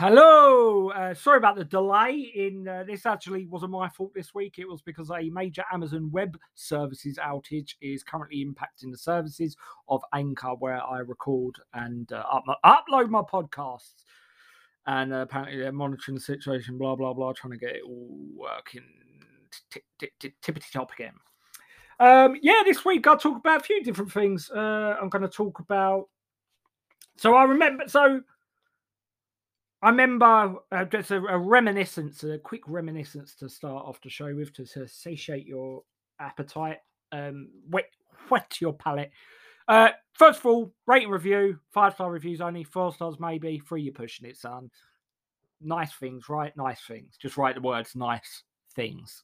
[0.00, 0.90] Hello.
[0.90, 2.30] Uh, sorry about the delay.
[2.36, 4.60] In uh, this actually wasn't my fault this week.
[4.60, 9.56] It was because a major Amazon Web Services outage is currently impacting the services
[9.88, 14.04] of Anchor, where I record and uh, up, upload my podcasts.
[14.86, 16.78] And uh, apparently they're monitoring the situation.
[16.78, 18.84] Blah blah blah, trying to get it all working
[20.00, 21.14] tippity top again.
[21.98, 24.48] Um, yeah, this week I'll talk about a few different things.
[24.48, 26.08] Uh, I'm going to talk about.
[27.16, 27.88] So I remember.
[27.88, 28.20] So
[29.80, 34.34] I remember uh, just a, a, reminiscence, a quick reminiscence to start off the show
[34.34, 35.82] with to, to satiate your
[36.20, 36.78] appetite,
[37.12, 37.90] um, wet,
[38.28, 39.12] whet your palate.
[39.68, 43.92] Uh, first of all, rate review, five star reviews only, four stars maybe, three you're
[43.92, 44.70] pushing it, son.
[45.60, 46.56] Nice things, right?
[46.56, 47.16] Nice things.
[47.20, 48.42] Just write the words nice
[48.74, 49.22] things.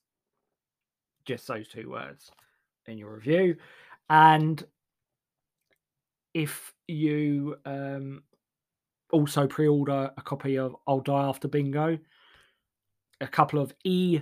[1.24, 2.30] Just those two words
[2.86, 3.56] in your review.
[4.08, 4.62] And
[6.34, 8.22] if you um,
[9.14, 11.98] also pre-order a copy of I'll Die After Bingo.
[13.20, 14.20] A couple of e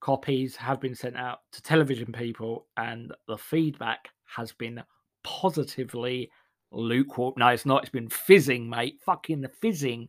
[0.00, 4.82] copies have been sent out to television people, and the feedback has been
[5.24, 6.30] positively
[6.70, 7.34] lukewarm.
[7.38, 7.82] No, it's not.
[7.82, 9.00] It's been fizzing, mate.
[9.04, 10.08] Fucking fizzing.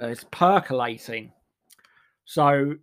[0.00, 1.32] Uh, it's percolating.
[2.24, 2.74] So,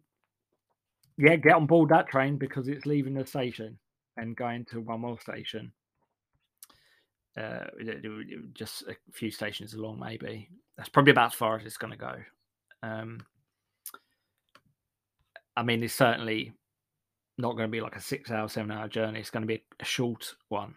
[1.18, 3.78] yeah, get on board that train because it's leaving the station
[4.18, 5.72] and going to one more station.
[7.38, 7.66] Uh,
[8.54, 10.50] just a few stations along, maybe.
[10.80, 12.16] That's probably about as far as it's going to go.
[12.84, 13.26] Um,
[15.58, 16.54] I mean, it's certainly
[17.38, 19.20] not going to be like a six hour, seven hour journey.
[19.20, 20.76] It's going to be a short one.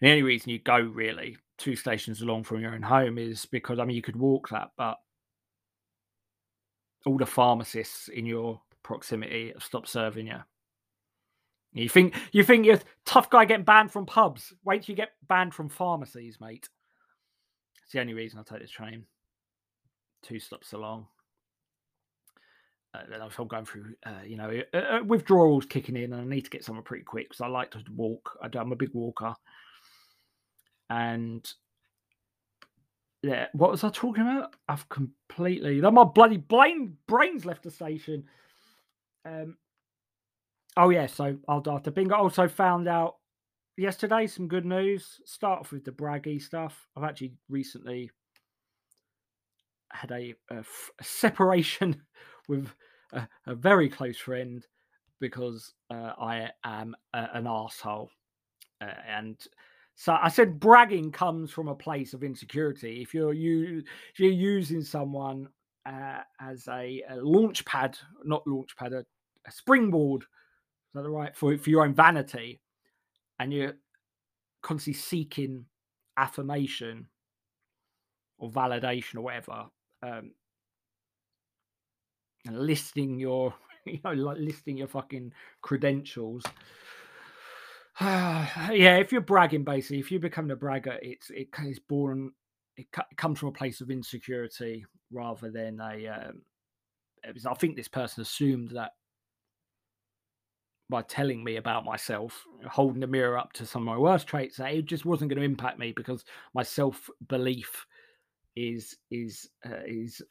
[0.00, 3.78] The only reason you go really two stations along from your own home is because,
[3.78, 4.96] I mean, you could walk that, but
[7.06, 10.40] all the pharmacists in your proximity have stopped serving you.
[11.72, 14.52] You think you think you're tough guy getting banned from pubs?
[14.64, 16.68] Wait till you get banned from pharmacies, mate.
[17.86, 19.04] It's the only reason I take this train.
[20.22, 21.06] Two stops along.
[22.92, 26.24] Uh, then I'm going through, uh, you know, uh, uh, withdrawals kicking in, and I
[26.24, 28.38] need to get somewhere pretty quick because I like to walk.
[28.42, 29.34] I am a big walker,
[30.88, 31.46] and
[33.22, 34.56] yeah, what was I talking about?
[34.68, 35.80] I've completely.
[35.80, 38.24] My bloody brain brains left the station.
[39.24, 39.56] Um,
[40.76, 42.14] Oh yeah, so I'll after bingo.
[42.14, 43.16] Also found out
[43.76, 45.20] yesterday some good news.
[45.24, 46.86] Start off with the braggy stuff.
[46.96, 48.10] I've actually recently
[49.92, 50.64] had a, a,
[50.98, 52.02] a separation
[52.48, 52.68] with
[53.12, 54.64] a, a, very close friend
[55.20, 58.10] because uh, I am an asshole,
[58.80, 59.38] uh, and
[59.94, 63.00] so I said bragging comes from a place of insecurity.
[63.00, 63.82] If you're you
[64.12, 65.48] if you're using someone
[65.86, 69.04] uh, as a, a launch pad, not launch pad, a,
[69.46, 70.28] a springboard is
[70.94, 72.60] that the right for for your own vanity,
[73.38, 73.74] and you're
[74.62, 75.66] constantly seeking
[76.16, 77.08] affirmation
[78.38, 79.66] or validation or whatever,
[80.02, 80.32] um,
[82.46, 83.54] and listing your
[83.84, 85.32] you know like listing your fucking
[85.62, 86.44] credentials.
[88.00, 92.32] yeah, if you're bragging, basically, if you become a bragger, it's it is born.
[92.76, 96.06] It, comes from a place of insecurity rather than a.
[96.08, 96.42] Um,
[97.24, 98.92] I think this person assumed that
[100.88, 104.56] by telling me about myself, holding the mirror up to some of my worst traits,
[104.56, 106.24] that it just wasn't going to impact me because
[106.54, 107.86] my self belief
[108.54, 110.22] is is uh, is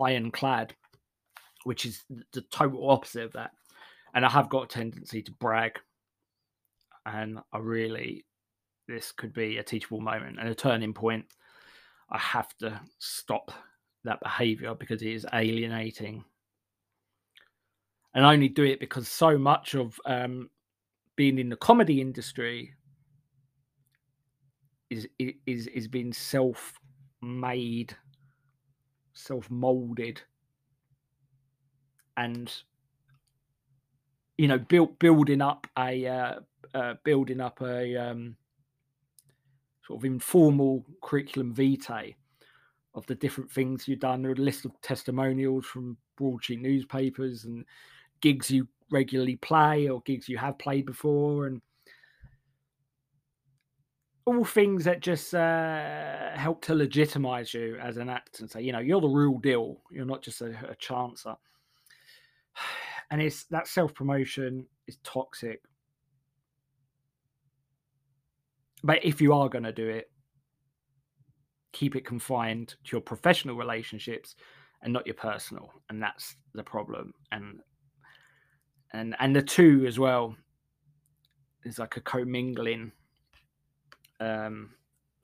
[0.00, 0.74] ironclad,
[1.64, 3.50] which is the total opposite of that.
[4.14, 5.78] And I have got a tendency to brag,
[7.06, 8.24] and I really
[8.88, 11.26] this could be a teachable moment and a turning point.
[12.10, 13.52] I have to stop
[14.04, 16.24] that behavior because it is alienating
[18.14, 20.50] and I only do it because so much of um,
[21.16, 22.74] being in the comedy industry
[24.90, 25.06] is
[25.46, 26.78] is is being self
[27.22, 27.96] made,
[29.14, 30.20] self molded,
[32.16, 32.52] and
[34.38, 36.34] you know, built building up a uh,
[36.74, 38.36] uh, building up a um,
[39.86, 42.14] sort of informal curriculum vitae
[42.94, 44.22] of the different things you've done.
[44.22, 47.64] There a list of testimonials from broadsheet newspapers and
[48.20, 51.60] gigs you regularly play or gigs you have played before and
[54.26, 58.72] all things that just uh, help to legitimize you as an actor and say, you
[58.72, 59.80] know, you're the real deal.
[59.90, 61.36] You're not just a, a chancer.
[63.12, 65.62] And it's that self promotion is toxic.
[68.84, 70.12] But if you are going to do it,
[71.72, 74.36] keep it confined to your professional relationships
[74.82, 75.72] and not your personal.
[75.88, 77.12] And that's the problem.
[77.32, 77.58] And
[78.92, 80.36] and and the two as well
[81.64, 82.92] is like a commingling
[84.20, 84.70] um,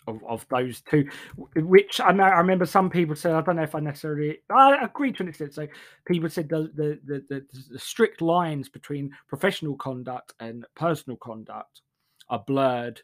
[0.06, 1.08] of, of those two,
[1.56, 4.84] which I know I remember some people said I don't know if I necessarily I
[4.84, 5.54] agree to an extent.
[5.54, 5.66] So
[6.06, 11.82] people said the the, the the, the strict lines between professional conduct and personal conduct
[12.28, 13.00] are blurred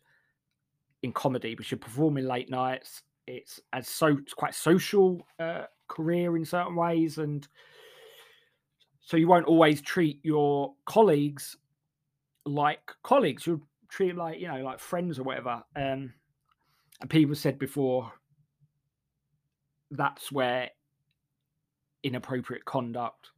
[1.03, 3.03] in comedy because you're performing late nights.
[3.26, 7.47] It's as so it's quite social uh, career in certain ways, and
[9.02, 11.56] so you won't always treat your colleagues
[12.44, 13.46] like colleagues.
[13.46, 15.62] You'll treat like you know like friends or whatever.
[15.76, 16.12] Um,
[17.00, 18.12] and people said before
[19.90, 20.70] that's where
[22.02, 23.31] inappropriate conduct.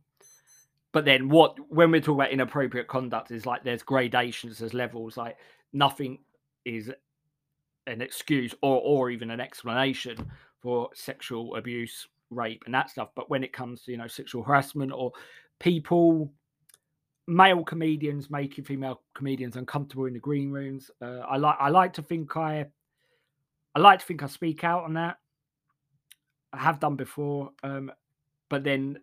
[0.93, 5.16] But then what when we talk about inappropriate conduct is like there's gradations, there's levels,
[5.16, 5.37] like
[5.72, 6.19] nothing
[6.64, 6.90] is
[7.87, 10.16] an excuse or or even an explanation
[10.61, 13.08] for sexual abuse, rape, and that stuff.
[13.16, 15.12] But when it comes to you know sexual harassment or
[15.60, 16.32] people
[17.26, 20.90] male comedians making female comedians uncomfortable in the green rooms.
[21.00, 22.66] Uh, I like I like to think I
[23.74, 25.16] I like to think I speak out on that.
[26.52, 27.90] I have done before, um,
[28.48, 28.98] but then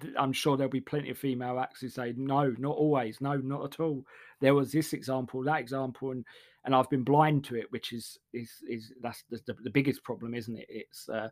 [0.00, 3.36] th- I'm sure there'll be plenty of female acts who say no, not always, no,
[3.36, 4.04] not at all.
[4.40, 6.24] There was this example, that example, and
[6.64, 10.34] and I've been blind to it, which is is is that's the, the biggest problem,
[10.34, 10.66] isn't it?
[10.68, 11.28] It's uh,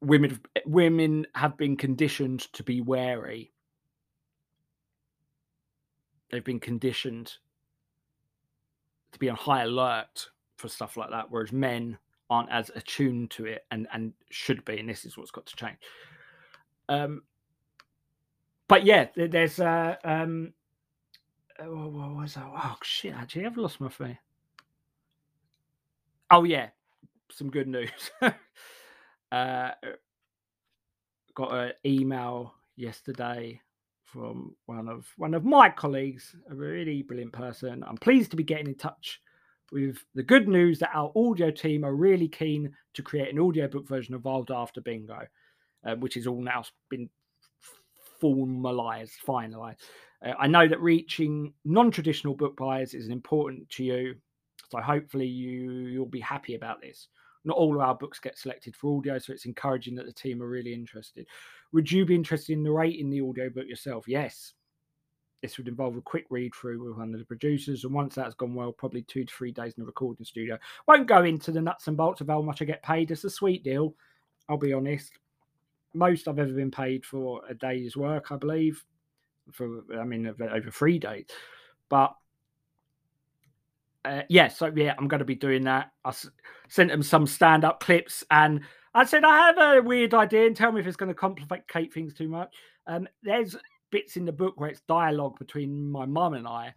[0.00, 3.52] women women have been conditioned to be wary.
[6.30, 7.32] They've been conditioned
[9.12, 11.98] to be on high alert for stuff like that, whereas men
[12.28, 15.56] aren't as attuned to it and and should be, and this is what's got to
[15.56, 15.78] change.
[16.88, 17.22] Um,
[18.68, 20.52] but yeah, there's uh, um,
[21.60, 22.46] oh, what was that?
[22.46, 23.14] Oh shit!
[23.14, 24.18] Actually, I've lost my phone.
[26.30, 26.68] Oh yeah,
[27.30, 28.10] some good news.
[29.32, 29.70] uh,
[31.34, 33.60] got an email yesterday
[34.04, 37.84] from one of one of my colleagues, a really brilliant person.
[37.86, 39.20] I'm pleased to be getting in touch
[39.72, 43.86] with the good news that our audio team are really keen to create an audiobook
[43.86, 45.20] version of Wild After Bingo,
[45.84, 47.08] uh, which is all now been
[48.20, 49.76] formalized, finalized.
[50.24, 54.16] Uh, I know that reaching non-traditional book buyers is important to you,
[54.70, 57.08] so hopefully you you'll be happy about this.
[57.44, 60.42] Not all of our books get selected for audio, so it's encouraging that the team
[60.42, 61.26] are really interested.
[61.72, 64.06] Would you be interested in narrating the audiobook yourself?
[64.06, 64.52] Yes,
[65.42, 68.34] this would involve a quick read through with one of the producers, and once that's
[68.34, 70.58] gone well, probably two to three days in the recording studio.
[70.86, 73.10] Won't go into the nuts and bolts of how much I get paid.
[73.10, 73.94] It's a sweet deal,
[74.48, 75.12] I'll be honest.
[75.94, 78.84] Most I've ever been paid for a day's work, I believe,
[79.52, 81.26] for I mean over three days.
[81.88, 82.14] But
[84.04, 85.90] uh, yeah, so yeah, I'm going to be doing that.
[86.04, 86.30] I s-
[86.68, 88.60] sent them some stand-up clips, and
[88.94, 91.92] I said I have a weird idea, and tell me if it's going to complicate
[91.92, 92.54] things too much.
[92.86, 93.56] Um, there's
[93.90, 96.74] bits in the book where it's dialogue between my mum and I.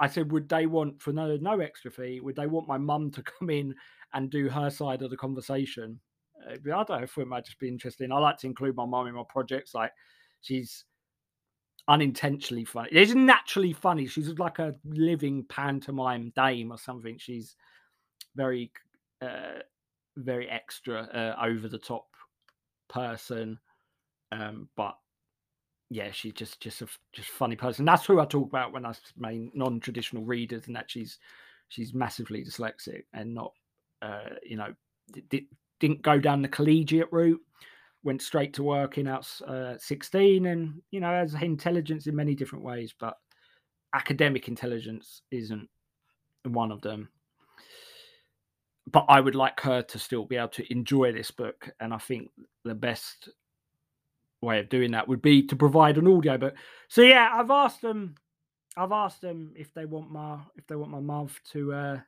[0.00, 2.20] I said, would they want for no no extra fee?
[2.20, 3.74] Would they want my mum to come in
[4.14, 6.00] and do her side of the conversation?
[6.48, 8.10] Uh, I don't know if it might just be interesting.
[8.10, 9.74] I like to include my mum in my projects.
[9.74, 9.92] Like
[10.40, 10.84] she's
[11.90, 12.88] unintentionally funny.
[12.92, 14.06] She's naturally funny.
[14.06, 17.18] She's like a living pantomime dame or something.
[17.18, 17.56] She's
[18.36, 18.72] very,
[19.20, 19.60] uh,
[20.16, 22.06] very extra, uh, over the top
[22.88, 23.58] person.
[24.32, 24.96] Um, but
[25.90, 27.84] yeah, she's just just a just funny person.
[27.84, 31.18] That's who I talk about when I mean non-traditional readers, and that she's
[31.68, 33.52] she's massively dyslexic and not,
[34.00, 34.72] uh, you know,
[35.28, 35.48] d-
[35.80, 37.40] didn't go down the collegiate route.
[38.02, 42.64] Went straight to working out uh, 16, and you know has intelligence in many different
[42.64, 43.14] ways, but
[43.94, 45.68] academic intelligence isn't
[46.44, 47.08] one of them.
[48.90, 51.98] But I would like her to still be able to enjoy this book, and I
[51.98, 52.30] think
[52.64, 53.28] the best
[54.42, 56.54] way of doing that would be to provide an audio book.
[56.88, 58.14] So yeah, I've asked them.
[58.76, 61.72] I've asked them if they want my if they want my mum to.
[61.72, 61.98] uh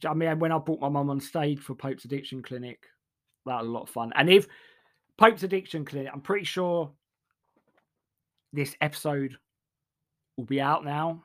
[0.00, 2.86] to, I mean, when I brought my mum on stage for Pope's Addiction Clinic,
[3.46, 4.12] that a lot of fun.
[4.16, 4.46] And if
[5.18, 6.90] Pope's Addiction Clinic, I'm pretty sure
[8.52, 9.36] this episode
[10.36, 11.22] will be out now.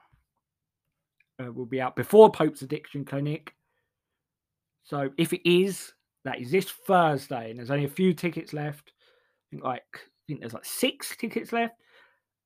[1.42, 3.54] Uh, will be out before Pope's Addiction Clinic.
[4.84, 5.94] So if it is,
[6.26, 8.92] that is this Thursday, and there's only a few tickets left
[9.50, 11.76] I think like I think there's like six tickets left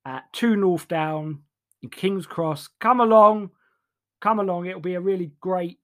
[0.06, 1.40] at two North Down
[1.82, 2.70] in King's Cross.
[2.80, 3.52] Come along,
[4.22, 4.68] come along.
[4.68, 5.80] It'll be a really great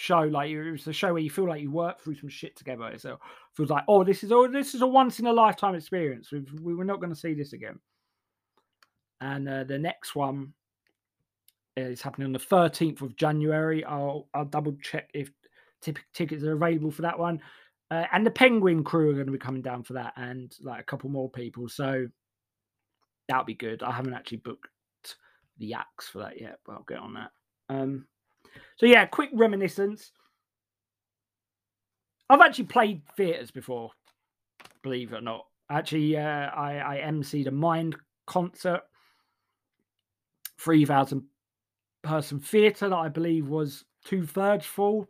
[0.00, 0.20] show.
[0.20, 2.92] Like it's a show where you feel like you work through some shit together.
[2.98, 3.18] So it
[3.54, 6.32] feels like, oh, this is oh, this is a once in a lifetime experience.
[6.32, 7.78] We've, we were not going to see this again.
[9.20, 10.54] And uh, the next one
[11.76, 13.84] is happening on the 13th of January.
[13.84, 15.30] I'll I'll double check if
[15.82, 17.40] t- tickets are available for that one.
[17.90, 20.80] Uh, and the Penguin crew are going to be coming down for that, and like
[20.80, 21.68] a couple more people.
[21.68, 22.06] So
[23.28, 23.82] that'll be good.
[23.82, 24.68] I haven't actually booked
[25.58, 27.30] the acts for that yet, but I'll get on that.
[27.68, 28.06] Um,
[28.76, 30.12] So yeah, quick reminiscence.
[32.28, 33.90] I've actually played theatres before,
[34.82, 35.46] believe it or not.
[35.68, 38.82] Actually, uh, I, I emceed a Mind concert,
[40.58, 41.24] three thousand
[42.02, 45.08] person theatre that I believe was two thirds full.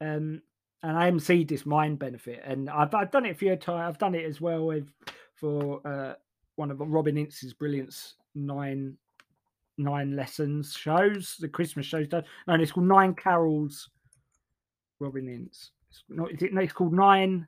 [0.00, 0.42] Um,
[0.82, 3.88] and I emceed this Mind benefit, and I've I've done it a few times.
[3.88, 4.86] I've done it as well with
[5.34, 6.14] for uh,
[6.56, 8.96] one of Robin Ince's brilliance nine
[9.78, 12.08] nine lessons shows, the Christmas shows.
[12.08, 12.24] done.
[12.46, 13.88] No, it's called Nine Carols.
[15.00, 15.70] Robin Ince.
[15.90, 17.46] It's not, is it, no, it's called Nine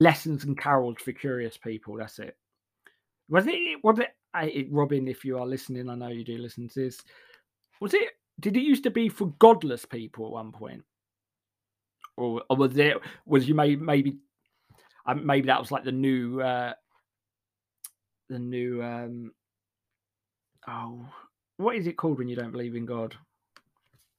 [0.00, 1.96] Lessons and Carols for Curious People.
[1.96, 2.36] That's it.
[3.28, 3.82] Was it?
[3.82, 4.10] Was it?
[4.34, 7.00] it Robin, if you are listening, I know you do listen to this.
[7.80, 8.10] Was it?
[8.40, 10.82] Did it used to be for godless people at one point,
[12.16, 12.96] or, or was it?
[13.26, 14.18] Was you maybe maybe
[15.06, 16.72] um, maybe that was like the new uh
[18.28, 19.32] the new um
[20.66, 21.06] oh
[21.56, 23.14] what is it called when you don't believe in God?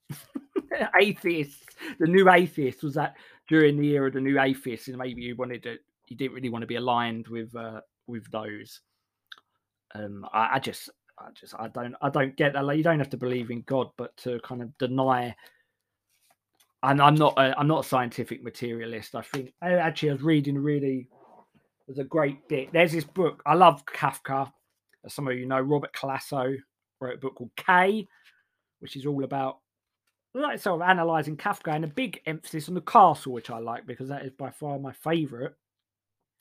[0.99, 1.65] atheists.
[1.99, 3.15] The new atheists was that
[3.49, 5.77] during the era of the new atheists, and maybe you wanted to,
[6.09, 8.81] you didn't really want to be aligned with uh, with those.
[9.93, 10.89] Um, I, I just,
[11.19, 12.65] I just, I don't, I don't get that.
[12.65, 15.35] Like, you don't have to believe in God, but to kind of deny.
[16.83, 19.15] And I'm not, a, I'm not a scientific materialist.
[19.15, 21.07] I think actually, I was reading really,
[21.87, 22.71] there's a great bit.
[22.73, 23.41] There's this book.
[23.45, 24.51] I love Kafka.
[25.03, 26.57] As some of you know, Robert Calasso
[27.05, 28.07] wrote a book called K,
[28.79, 29.59] which is all about
[30.33, 33.85] like sort of analysing Kafka and a big emphasis on the castle, which I like
[33.85, 35.53] because that is by far my favourite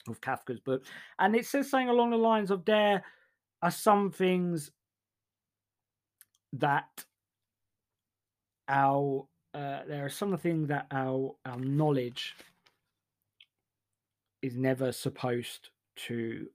[0.07, 0.83] of Kafka's book.
[1.19, 3.03] And it says something along the lines of there
[3.61, 4.71] are some things
[6.53, 7.05] that
[8.67, 12.35] our uh, there are some things that our our knowledge
[14.41, 16.47] is never supposed to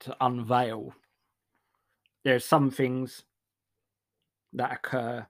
[0.00, 0.94] to unveil
[2.26, 3.22] there are some things
[4.52, 5.24] that occur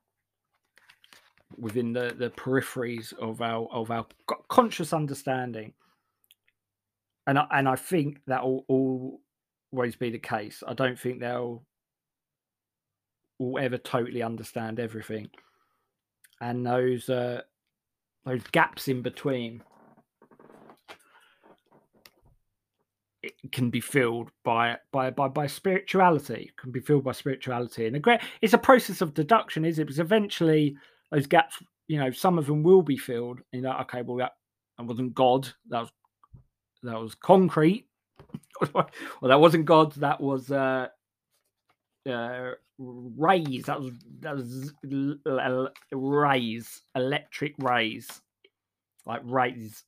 [1.58, 4.06] within the, the peripheries of our of our
[4.48, 5.74] conscious understanding
[7.26, 8.64] and I, and I think that will
[9.70, 10.62] always be the case.
[10.66, 11.62] I don't think they'll
[13.38, 15.28] will ever totally understand everything,
[16.40, 17.42] and those uh,
[18.24, 19.62] those gaps in between
[23.42, 27.86] it can be filled by by by by spirituality can be filled by spirituality.
[27.86, 29.84] And a great it's a process of deduction is it?
[29.84, 30.76] Because eventually
[31.10, 34.32] those gaps you know some of them will be filled you know okay well that,
[34.76, 35.90] that wasn't god that was
[36.82, 37.86] that was concrete.
[38.72, 38.88] Well
[39.22, 40.86] that wasn't god that was uh
[42.08, 44.72] uh rays that was that was
[45.92, 48.22] rays electric rays
[49.06, 49.84] like rays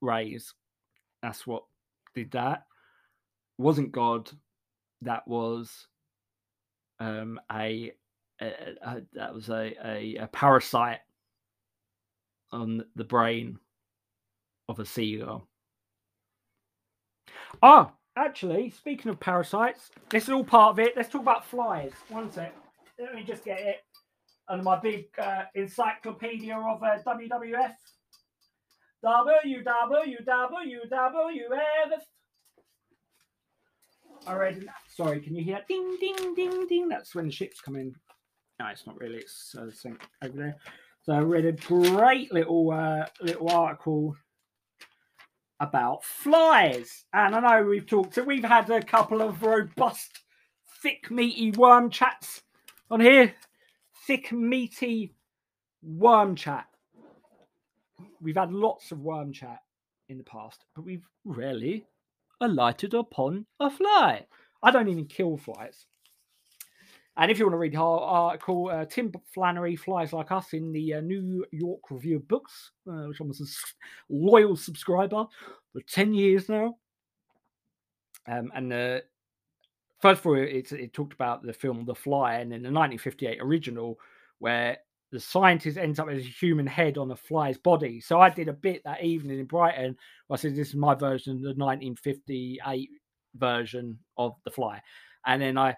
[0.00, 0.52] rays.
[1.22, 1.64] That's what
[2.14, 2.64] did that.
[3.58, 4.30] Wasn't God.
[5.02, 5.86] That was
[6.98, 7.92] um, a,
[8.40, 8.46] a,
[8.82, 11.00] a, that was a, a, a parasite
[12.52, 13.58] on the brain
[14.68, 15.46] of a seagull.
[17.62, 20.94] Ah, actually, speaking of parasites, this is all part of it.
[20.96, 21.92] Let's talk about flies.
[22.08, 22.54] One sec.
[22.98, 23.78] Let me just get it
[24.48, 27.74] under my big uh, encyclopedia of uh, WWF.
[29.04, 30.24] WWWWF.
[34.26, 34.66] I read.
[34.88, 35.60] Sorry, can you hear?
[35.68, 36.88] Ding, ding, ding, ding.
[36.88, 37.94] That's when the ships come in.
[38.58, 39.18] No, it's not really.
[39.18, 39.70] It's uh,
[40.24, 40.56] over there.
[41.02, 44.16] So I read a great little uh, little article
[45.60, 48.14] about flies, and I know we've talked.
[48.14, 50.20] So we've had a couple of robust,
[50.82, 52.42] thick, meaty worm chats
[52.90, 53.34] on here.
[54.06, 55.14] Thick, meaty
[55.82, 56.66] worm chat
[58.20, 59.60] we've had lots of worm chat
[60.08, 61.86] in the past, but we've rarely
[62.40, 64.26] alighted upon a fly.
[64.62, 65.86] I don't even kill flies.
[67.16, 70.72] And if you want to read our article, uh, Tim Flannery flies like us in
[70.72, 73.44] the uh, New York Review of Books, uh, which I'm a
[74.08, 75.24] loyal subscriber
[75.72, 76.74] for 10 years now.
[78.26, 79.00] Um, and uh,
[80.00, 83.96] first of all, it, it talked about the film The Fly, and the 1958 original,
[84.40, 84.78] where
[85.14, 88.00] the scientist ends up as a human head on a fly's body.
[88.00, 89.96] So I did a bit that evening in Brighton.
[90.28, 92.90] I said, This is my version, the 1958
[93.36, 94.82] version of The Fly.
[95.24, 95.76] And then I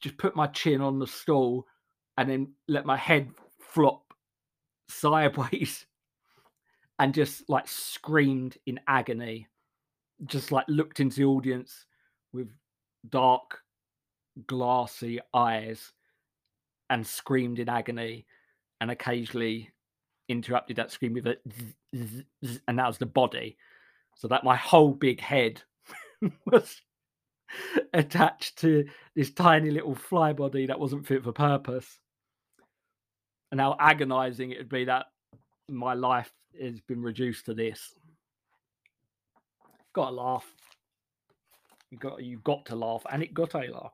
[0.00, 1.66] just put my chin on the stool
[2.16, 3.28] and then let my head
[3.60, 4.02] flop
[4.88, 5.84] sideways
[6.98, 9.46] and just like screamed in agony.
[10.24, 11.84] Just like looked into the audience
[12.32, 12.48] with
[13.10, 13.58] dark,
[14.46, 15.92] glassy eyes
[16.88, 18.24] and screamed in agony
[18.80, 19.70] and occasionally
[20.28, 21.36] interrupted that scream with a
[21.94, 23.56] zzz, zzz, and that was the body.
[24.14, 25.62] So that my whole big head
[26.46, 26.80] was
[27.92, 31.98] attached to this tiny little fly body that wasn't fit for purpose.
[33.50, 35.06] And how agonizing it would be that
[35.68, 37.94] my life has been reduced to this.
[39.92, 40.46] Got to laugh.
[41.90, 43.92] You got you've got to laugh, and it got a laugh.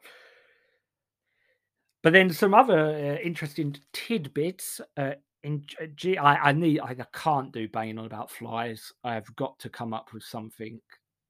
[2.07, 4.81] But then some other uh, interesting tidbits.
[4.97, 5.65] Uh, in
[5.97, 8.93] G, I, I need, I can't do banging on about flies.
[9.03, 10.81] I've got to come up with something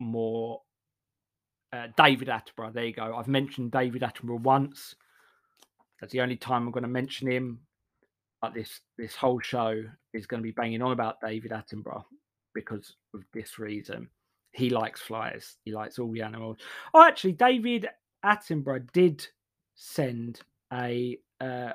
[0.00, 0.60] more.
[1.72, 3.16] Uh, David Attenborough, there you go.
[3.16, 4.94] I've mentioned David Attenborough once.
[5.98, 7.60] That's the only time I'm going to mention him.
[8.42, 12.04] But this this whole show is going to be banging on about David Attenborough
[12.54, 14.10] because of this reason.
[14.52, 15.56] He likes flies.
[15.64, 16.58] He likes all the animals.
[16.92, 17.88] Oh, actually, David
[18.22, 19.26] Attenborough did
[19.74, 20.42] send
[20.72, 21.72] a, uh,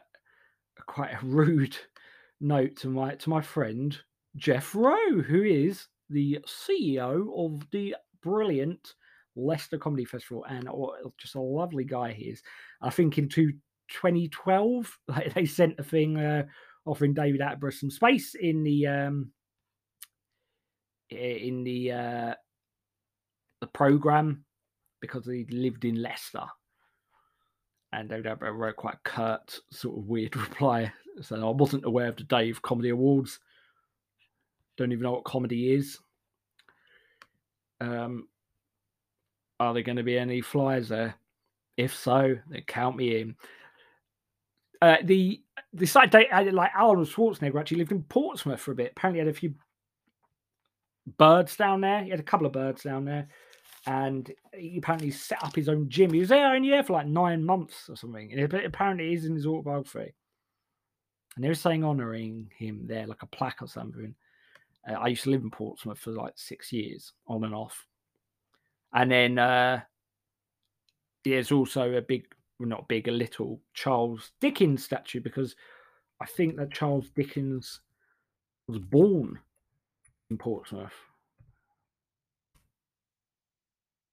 [0.85, 1.77] quite a rude
[2.41, 3.97] note to my to my friend
[4.35, 8.95] Geoff Rowe, who is the CEO of the brilliant
[9.35, 10.67] Leicester Comedy Festival, and
[11.17, 12.41] just a lovely guy he is.
[12.81, 16.43] I think in 2012, like, they sent a thing uh,
[16.85, 19.31] offering David Attenborough some space in the um,
[21.09, 22.33] in the uh,
[23.59, 24.45] the program
[25.01, 26.45] because he lived in Leicester
[27.93, 30.91] and Attenborough wrote quite a curt, sort of weird reply.
[31.21, 33.39] So I wasn't aware of the Dave Comedy Awards.
[34.77, 35.99] Don't even know what comedy is.
[37.81, 38.27] Um,
[39.59, 41.15] are there going to be any flyers there?
[41.77, 43.35] If so, then count me in.
[44.81, 45.41] Uh, the
[45.73, 48.93] the site date like Arnold Schwarzenegger actually lived in Portsmouth for a bit.
[48.95, 49.53] Apparently, had a few
[51.17, 52.03] birds down there.
[52.03, 53.27] He had a couple of birds down there
[53.87, 56.13] and he apparently set up his own gym.
[56.13, 58.31] He was there only there for like nine months or something.
[58.31, 60.13] And it, apparently, is in his autobiography.
[61.35, 64.13] And they were saying honouring him there, like a plaque or something.
[64.87, 67.87] Uh, I used to live in Portsmouth for like six years, on and off.
[68.93, 69.81] And then uh,
[71.23, 72.25] there's also a big,
[72.59, 75.55] well, not big, a little Charles Dickens statue because
[76.19, 77.81] I think that Charles Dickens
[78.67, 79.39] was born
[80.29, 80.93] in Portsmouth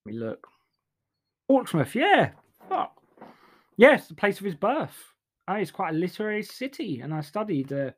[0.09, 0.47] me look.
[1.47, 2.31] Portsmouth, yeah.
[3.79, 4.95] Yes, the place of his birth.
[5.47, 7.91] Oh, it's quite a literary city, and I studied uh,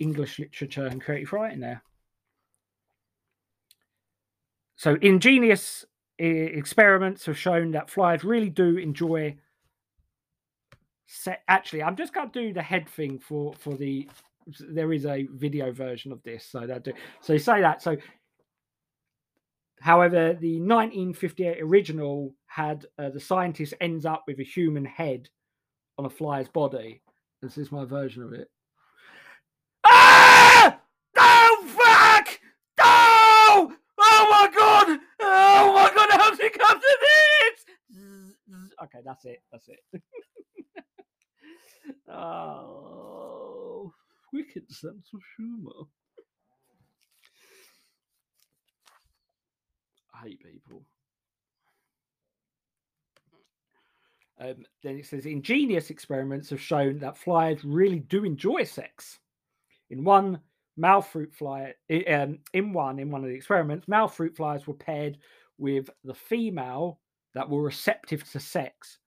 [0.00, 1.82] English literature and creative writing there.
[4.76, 5.86] So, ingenious
[6.20, 9.36] uh, experiments have shown that flies really do enjoy.
[11.06, 11.42] Set.
[11.48, 14.06] Actually, I'm just going to do the head thing for for the.
[14.60, 16.92] There is a video version of this, so that do.
[17.22, 17.82] So say that.
[17.82, 17.96] So
[19.80, 25.28] However, the 1958 original had uh, the scientist ends up with a human head
[25.98, 27.02] on a fly's body.
[27.42, 28.50] This is my version of it.
[29.86, 30.80] Ah!
[31.16, 32.40] Oh fuck!
[32.78, 33.72] No!
[33.98, 34.98] Oh my god!
[35.20, 36.08] Oh my god!
[36.20, 37.64] How's it come to this?
[38.82, 39.42] Okay, that's it.
[39.52, 40.02] That's it.
[42.12, 43.92] oh,
[44.32, 45.86] wicked sense of humor.
[50.22, 50.82] Hate people.
[54.40, 59.18] Um, then it says ingenious experiments have shown that flies really do enjoy sex.
[59.90, 60.40] In one
[60.76, 61.74] male fruit fly,
[62.08, 65.18] um, in one in one of the experiments, male fruit flies were paired
[65.58, 67.00] with the female
[67.34, 68.98] that were receptive to sex,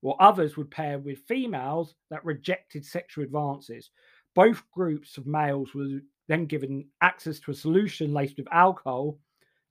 [0.00, 3.90] while others would pair with females that rejected sexual advances.
[4.34, 9.18] Both groups of males were then given access to a solution laced with alcohol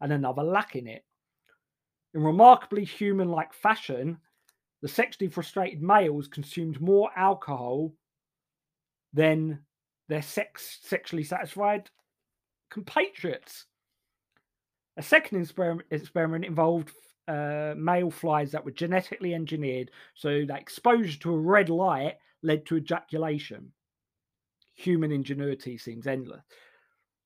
[0.02, 1.04] and another lacking it.
[2.14, 4.18] In remarkably human like fashion,
[4.82, 7.94] the sexually frustrated males consumed more alcohol
[9.14, 9.60] than
[10.08, 11.90] their sex sexually satisfied
[12.70, 13.66] compatriots.
[14.98, 15.42] A second
[15.92, 16.92] experiment, involved
[17.28, 22.66] uh, male flies that were genetically engineered so that exposure to a red light led
[22.66, 23.72] to ejaculation.
[24.76, 26.42] Human ingenuity seems endless.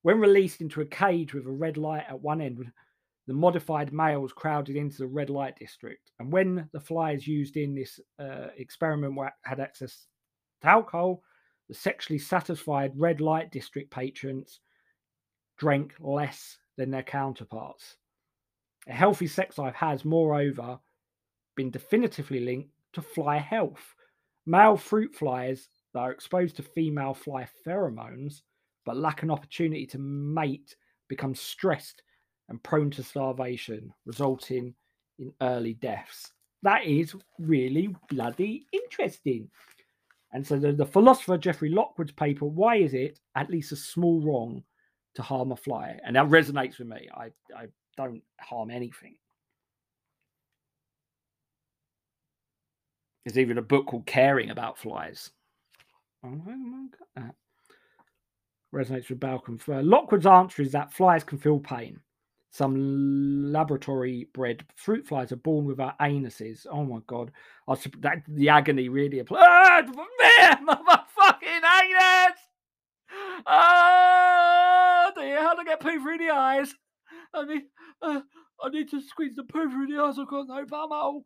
[0.04, 2.72] When released into a cage with a red light at one end,
[3.26, 6.12] the modified males crowded into the red light district.
[6.20, 10.08] And when the flies used in this uh, experiment had access
[10.62, 11.24] to alcohol,
[11.70, 14.60] the sexually satisfied red light district patrons
[15.58, 17.96] drank less than their counterparts.
[18.88, 20.80] A healthy sex life has, moreover,
[21.56, 23.96] been definitively linked to fly health.
[24.46, 28.42] Male fruit flies that are exposed to female fly pheromones
[28.86, 30.76] but lack an opportunity to mate
[31.08, 32.04] become stressed
[32.50, 34.74] and prone to starvation, resulting
[35.19, 36.32] in early deaths.
[36.63, 39.50] That is really bloody interesting.
[40.32, 44.22] And so the, the philosopher Jeffrey Lockwood's paper, why is it at least a small
[44.22, 44.63] wrong
[45.15, 46.00] to harm a fly?
[46.04, 47.08] And that resonates with me.
[47.13, 49.15] I, I don't harm anything.
[53.24, 55.30] There's even a book called Caring About Flies.
[56.26, 56.41] Oh,
[57.15, 57.36] that.
[58.73, 59.62] Resonates with Balcombe.
[59.67, 61.99] Lockwood's answer is that flies can feel pain.
[62.49, 66.67] Some laboratory bred fruit flies are born without anuses.
[66.69, 67.31] Oh my god.
[67.67, 69.41] I, that, the agony really applies.
[69.43, 69.81] Ah,
[71.17, 72.39] motherfucking anus!
[73.45, 76.73] Oh dear, how do I get poo through the eyes?
[77.33, 77.63] I mean,
[78.01, 78.21] uh,
[78.63, 80.19] I need to squeeze the poo through the eyes.
[80.19, 81.23] I've got no bumhole.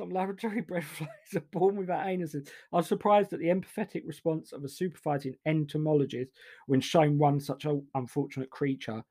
[0.00, 2.48] Some laboratory bred flies are born without anuses.
[2.72, 6.32] I was surprised at the empathetic response of a supervising entomologist
[6.64, 9.04] when shown one such unfortunate creature.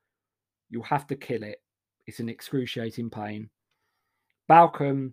[0.68, 1.62] You'll have to kill it.
[2.08, 3.50] It's an excruciating pain.
[4.48, 5.12] Balcombe,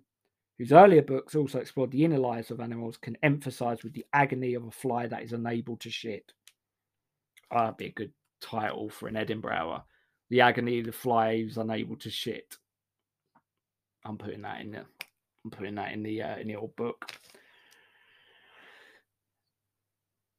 [0.57, 4.55] whose earlier books also explored the inner lives of animals, can emphasize with the agony
[4.55, 6.33] of a fly that is unable to shit.
[7.51, 9.83] Oh, that'd be a good title for an Edinburgh.
[10.31, 12.57] The agony of the fly who's unable to shit.
[14.03, 14.87] I'm putting that in there.
[15.47, 17.13] I'm putting that in the uh, in the old book.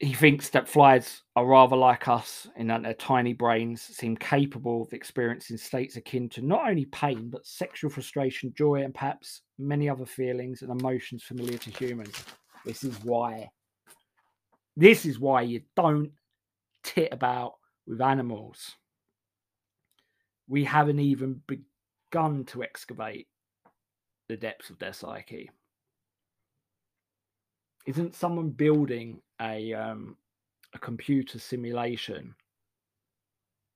[0.01, 4.83] He thinks that flies are rather like us in that their tiny brains seem capable
[4.83, 9.89] of experiencing states akin to not only pain but sexual frustration, joy, and perhaps many
[9.89, 12.23] other feelings and emotions familiar to humans.
[12.67, 13.49] This is why.
[14.77, 16.13] This is why you don't
[16.85, 17.55] tit about
[17.87, 18.77] with animals.
[20.49, 23.27] We haven't even begun to excavate
[24.29, 25.51] the depths of their psyche.
[27.87, 30.17] Isn't someone building a um,
[30.75, 32.35] a computer simulation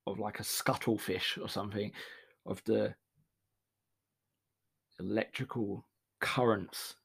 [0.06, 1.92] of like a scuttlefish or something
[2.46, 2.94] of the
[4.98, 5.86] electrical
[6.20, 6.96] currents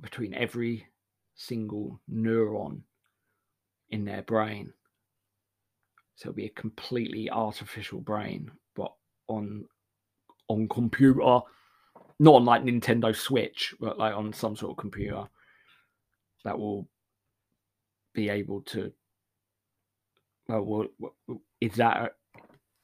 [0.00, 0.86] between every
[1.34, 2.80] single neuron
[3.90, 4.72] in their brain.
[6.16, 8.92] So it'll be a completely artificial brain, but
[9.28, 9.66] on
[10.48, 11.40] on computer
[12.20, 15.24] not on like Nintendo Switch, but like on some sort of computer
[16.44, 16.86] that will
[18.14, 18.92] be able to.
[20.46, 21.14] Well, well
[21.62, 22.12] is that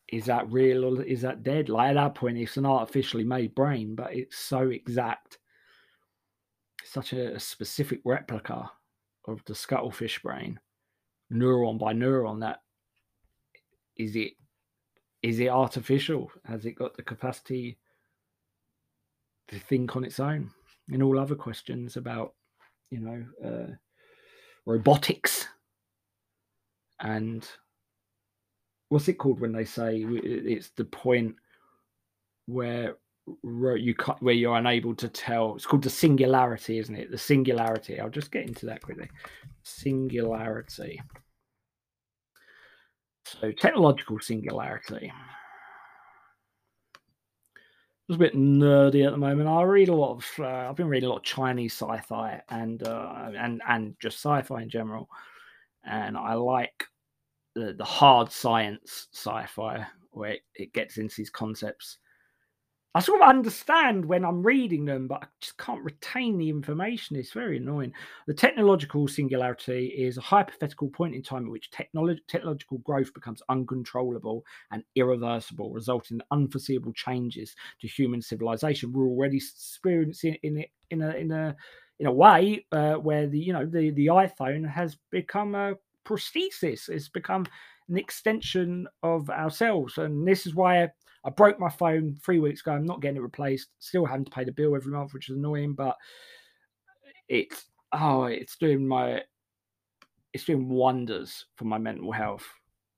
[0.09, 1.69] is that real or is that dead?
[1.69, 5.37] Like at that point, it's an artificially made brain, but it's so exact,
[6.83, 8.71] such a, a specific replica
[9.29, 10.59] of the scuttlefish brain,
[11.31, 12.41] neuron by neuron.
[12.41, 12.63] That
[13.97, 14.33] is it.
[15.23, 16.31] Is it artificial?
[16.47, 17.79] Has it got the capacity?
[19.49, 20.51] To think on its own
[20.91, 22.35] in all other questions about
[22.91, 23.73] you know uh,
[24.65, 25.47] robotics.
[27.01, 27.47] And
[28.89, 31.35] what's it called when they say it's the point
[32.47, 32.97] where
[33.77, 37.11] you cut where you're unable to tell it's called the singularity isn't it?
[37.11, 38.01] The singularity.
[38.01, 39.11] I'll just get into that quickly.
[39.63, 41.03] Singularity.
[43.25, 45.13] So technological singularity
[48.15, 49.49] a bit nerdy at the moment.
[49.49, 50.27] I read a lot of.
[50.39, 54.63] Uh, I've been reading a lot of Chinese sci-fi and uh, and and just sci-fi
[54.63, 55.09] in general,
[55.85, 56.85] and I like
[57.55, 61.99] the the hard science sci-fi where it, it gets into these concepts
[62.97, 67.15] I sort of understand when I'm reading them, but I just can't retain the information.
[67.15, 67.93] It's very annoying.
[68.27, 73.43] The technological singularity is a hypothetical point in time at which technology, technological growth becomes
[73.51, 78.95] uncontrollable and irreversible, resulting in unforeseeable changes to human civilization.
[78.95, 81.55] We're already experiencing in in a in a
[81.99, 85.75] in a way uh, where the you know the the iPhone has become a
[86.07, 86.89] prosthesis.
[86.89, 87.45] It's become
[87.91, 90.89] an extension of ourselves, and this is why
[91.27, 92.73] I broke my phone three weeks ago.
[92.73, 93.69] I'm not getting it replaced.
[93.81, 95.75] Still having to pay the bill every month, which is annoying.
[95.75, 95.97] But
[97.29, 99.23] it's oh, it's doing my
[100.33, 102.47] it's doing wonders for my mental health.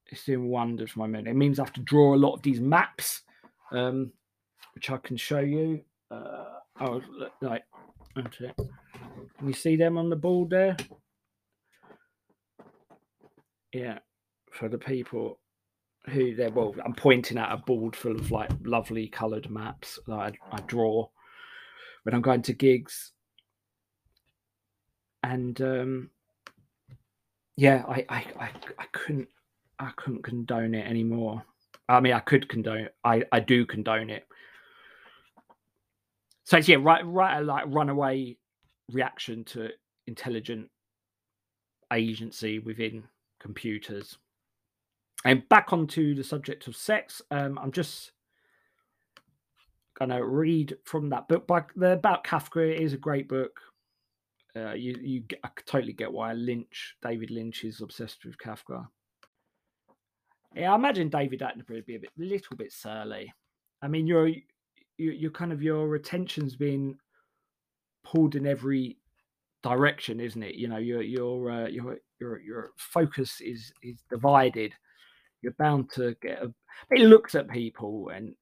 [0.08, 1.32] It's doing wonders for my mental.
[1.32, 3.22] It means I have to draw a lot of these maps,
[3.72, 4.12] um,
[4.74, 5.80] which I can show you.
[6.10, 6.44] Uh,
[6.80, 7.00] oh,
[7.40, 7.64] like.
[8.14, 10.76] Can you see them on the board there?
[13.72, 14.00] Yeah,
[14.50, 15.38] for the people
[16.08, 20.14] who they're well i'm pointing at a board full of like lovely colored maps that
[20.14, 21.08] I, I, draw
[22.02, 23.12] when i'm going to gigs.
[25.22, 26.10] And um
[27.56, 29.28] yeah I, I i i couldn't
[29.78, 31.42] i couldn't condone it anymore.
[31.88, 34.26] I mean i could condone i i do condone it.
[36.44, 38.36] So it's yeah right right a like runaway
[38.90, 39.68] reaction to
[40.06, 40.70] intelligent
[41.92, 43.04] agency within
[43.40, 44.18] computers
[45.24, 48.12] and back onto the subject of sex, um, I'm just
[49.98, 52.72] gonna read from that book by the about Kafka.
[52.72, 53.61] It is a great book.
[54.57, 58.87] Uh, you you I totally get why Lynch, David Lynch, is obsessed with Kafka.
[60.54, 63.33] Yeah, I imagine David Attenborough would be a bit, little bit surly.
[63.83, 64.42] I mean, you're you,
[64.96, 66.96] you're kind of your attention's being
[68.04, 68.98] pulled in every
[69.62, 70.54] direction, isn't it?
[70.54, 74.74] You know, your your uh, your your your focus is is divided.
[75.42, 76.53] You're bound to get a.
[76.94, 78.35] He looks at people and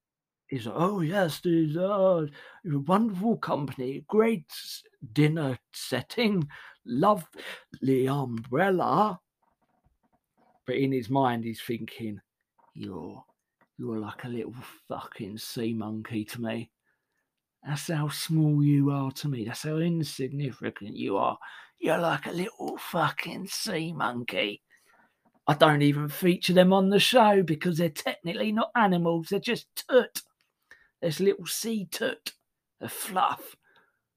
[0.49, 4.47] he's like, "Oh yes, there's uh, a wonderful company, great
[5.13, 6.49] dinner setting,
[6.85, 9.21] lovely umbrella."
[10.67, 12.21] But in his mind, he's thinking,
[12.75, 13.25] "You're
[13.79, 14.55] you're like a little
[14.89, 16.71] fucking sea monkey to me."
[17.67, 19.45] That's how small you are to me.
[19.45, 21.37] That's how insignificant you are.
[21.79, 24.63] You're like a little fucking sea monkey.
[25.49, 29.29] I don't even feature them on the show because they're technically not animals.
[29.29, 30.23] They're just toot.
[31.01, 32.33] There's little sea toot.
[32.81, 33.55] They're fluff.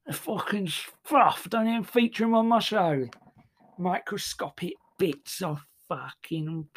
[0.06, 0.70] They're fucking
[1.04, 1.48] fluff.
[1.50, 3.08] Don't even feature them on my show.
[3.78, 6.68] Microscopic bits of fucking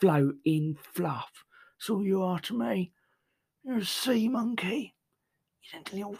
[0.00, 1.44] floating fluff.
[1.78, 2.92] That's all you are to me.
[3.64, 4.94] You're a sea monkey.
[5.72, 6.18] You're a little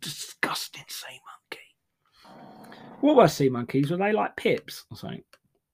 [0.00, 2.40] disgusting sea monkey.
[3.00, 3.90] What were sea monkeys?
[3.90, 5.22] Were they like pips or something?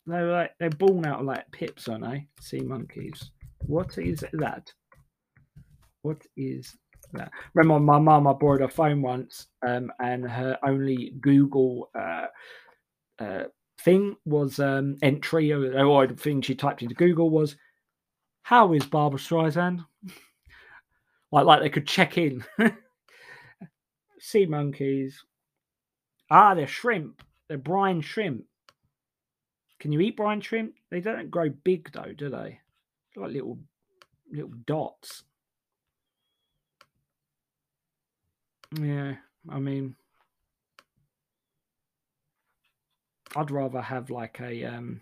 [0.06, 2.28] They were like they're born out of like pips, aren't they?
[2.40, 3.30] Sea monkeys.
[3.66, 4.72] What is that?
[6.02, 6.76] What is
[7.12, 7.30] that?
[7.54, 12.26] Remember, my mum, I borrowed her phone once, um, and her only Google uh,
[13.18, 13.44] uh,
[13.80, 17.56] thing was um, entry or, or the thing she typed into Google was,
[18.42, 19.84] "How is Barbra Streisand?"
[21.32, 22.44] like, like they could check in.
[24.20, 25.24] sea monkeys.
[26.30, 27.22] Ah, they're shrimp.
[27.48, 28.44] They're brine shrimp.
[29.78, 30.74] Can you eat brine shrimp?
[30.90, 32.60] They don't grow big though, do they?
[33.16, 33.58] Like little
[34.30, 35.22] little dots.
[38.80, 39.14] Yeah,
[39.48, 39.94] I mean,
[43.34, 45.00] I'd rather have like a um.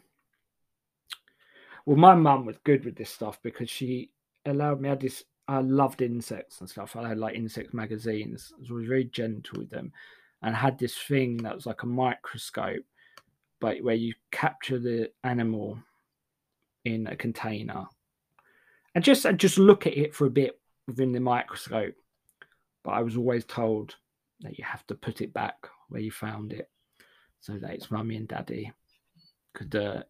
[1.87, 4.11] Well, my mum was good with this stuff because she
[4.47, 4.89] allowed me.
[4.89, 6.97] I had this I loved insects and stuff.
[6.97, 8.53] I had like insect magazines.
[8.57, 9.93] I was very gentle with them,
[10.43, 12.85] and had this thing that was like a microscope,
[13.61, 15.79] but where you capture the animal
[16.85, 17.87] in a container,
[18.95, 21.95] and just and just look at it for a bit within the microscope.
[22.83, 23.97] But I was always told
[24.41, 25.57] that you have to put it back
[25.89, 26.69] where you found it,
[27.41, 28.73] so that it's mummy and daddy.
[29.55, 30.03] Could uh,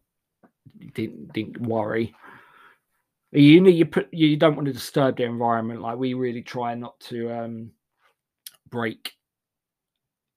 [0.93, 2.13] didn't didn't worry.
[3.31, 5.81] You know you put you don't want to disturb the environment.
[5.81, 7.71] Like we really try not to um
[8.69, 9.13] break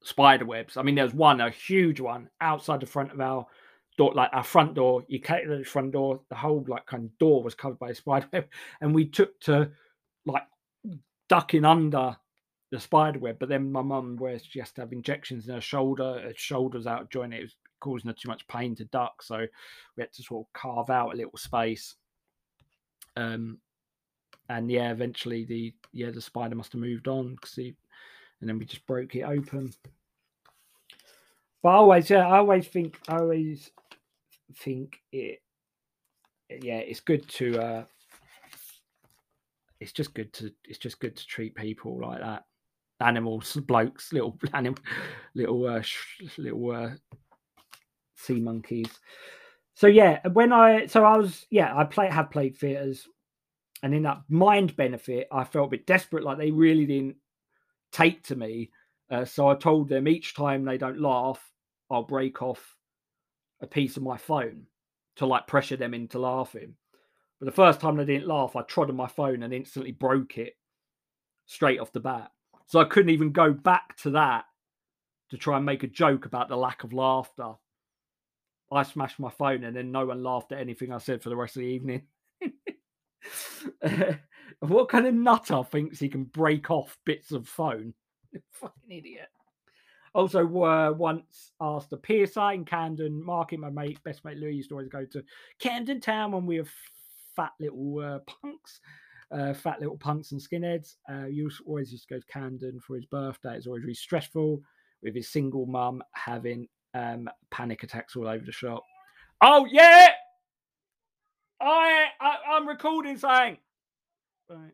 [0.08, 3.46] spider webs i mean there's one a huge one outside the front of our
[3.98, 5.04] door like our front door.
[5.08, 7.90] You came to the front door the whole like kind of door was covered by
[7.90, 8.48] a spider web
[8.80, 9.70] and we took to
[10.24, 10.44] like
[11.28, 12.16] ducking under
[12.70, 15.60] the spider web but then my mum where she has to have injections in her
[15.60, 17.34] shoulder her shoulders out of joint.
[17.34, 19.46] It was causing her too much pain to duck so
[19.96, 21.96] we had to sort of carve out a little space.
[23.16, 23.58] Um,
[24.48, 27.74] and yeah, eventually the yeah the spider must have moved on because he,
[28.40, 29.72] and then we just broke it open.
[31.62, 33.70] But I always, yeah, I always think, I always
[34.58, 35.40] think it,
[36.50, 37.84] yeah, it's good to, uh,
[39.80, 42.44] it's just good to, it's just good to treat people like that,
[43.00, 44.78] animals, blokes, little animal,
[45.34, 46.90] little, uh, sh- little, uh,
[48.16, 48.88] sea monkeys
[49.78, 53.06] so yeah, when I so I was yeah I play have played theaters,
[53.80, 57.14] and in that mind benefit, I felt a bit desperate, like they really didn't
[57.92, 58.72] take to me.
[59.10, 61.42] Uh, so I told them each time they don't laugh,
[61.90, 62.76] I'll break off
[63.60, 64.66] a piece of my phone
[65.16, 66.74] to like pressure them into laughing.
[67.40, 70.38] But the first time they didn't laugh, I trod on my phone and instantly broke
[70.38, 70.54] it
[71.46, 72.30] straight off the bat.
[72.66, 74.44] So I couldn't even go back to that
[75.30, 77.52] to try and make a joke about the lack of laughter.
[78.70, 81.36] I smashed my phone and then no one laughed at anything I said for the
[81.36, 82.02] rest of the evening.
[84.60, 87.94] what kind of nutter thinks he can break off bits of phone?
[88.52, 89.28] Fucking idiot.
[90.14, 94.70] Also, uh, once asked a PSI in Camden Market, my mate, best mate Louis used
[94.70, 95.22] to always go to
[95.58, 96.68] Camden Town when we were
[97.36, 98.80] fat little uh, punks,
[99.30, 100.96] uh, fat little punks and skinheads.
[101.08, 103.56] Uh, he always used to go to Camden for his birthday.
[103.56, 104.60] It's always really stressful
[105.02, 108.82] with his single mum having um, panic attacks all over the shop.
[109.40, 110.08] Oh yeah,
[111.60, 113.58] I, I am recording saying,
[114.48, 114.72] right,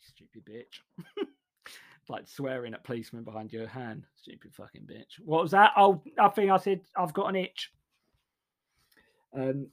[0.00, 1.26] stupid bitch.
[2.10, 5.20] like swearing at policemen behind your hand, stupid fucking bitch.
[5.24, 5.72] What was that?
[5.76, 7.72] Oh, I think I said I've got an itch.
[9.34, 9.68] Um,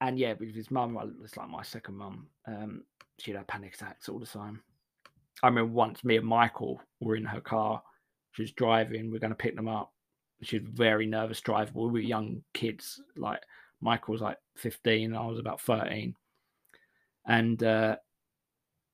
[0.00, 2.26] and yeah, with his mum, well, it's like my second mum.
[2.46, 2.82] Um,
[3.18, 4.62] she'd have panic attacks all the time.
[5.42, 7.82] I remember once me and Michael were in her car.
[8.32, 9.10] She was driving.
[9.10, 9.92] We are going to pick them up
[10.42, 11.70] she was very nervous driver.
[11.74, 13.00] We were young kids.
[13.16, 13.40] Like
[13.80, 16.14] Michael was like 15, I was about 13.
[17.26, 17.96] And uh,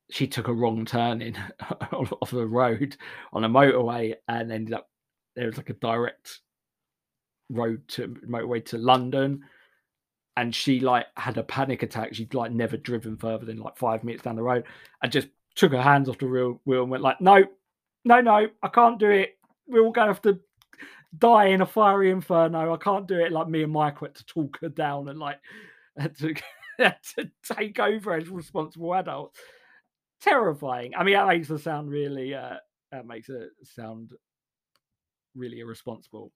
[0.09, 1.35] she took a wrong turn in
[1.91, 2.97] off the road
[3.33, 4.89] on a motorway and ended up
[5.35, 6.39] there was like a direct
[7.49, 9.43] road to motorway to London
[10.37, 12.13] and she like had a panic attack.
[12.13, 14.63] She'd like never driven further than like five minutes down the road
[15.03, 17.43] and just took her hands off the wheel, wheel and went like, no,
[18.05, 19.37] no, no, I can't do it.
[19.67, 20.39] We're all going to have to
[21.17, 22.73] die in a fiery inferno.
[22.73, 23.31] I can't do it.
[23.31, 25.39] Like me and Mike had to talk her down and like
[25.97, 26.33] had to,
[26.77, 29.39] had to take over as responsible adults.
[30.21, 30.93] Terrifying.
[30.95, 32.33] I mean, that makes her sound really.
[32.33, 32.57] Uh,
[32.91, 34.11] that makes her sound
[35.35, 36.31] really irresponsible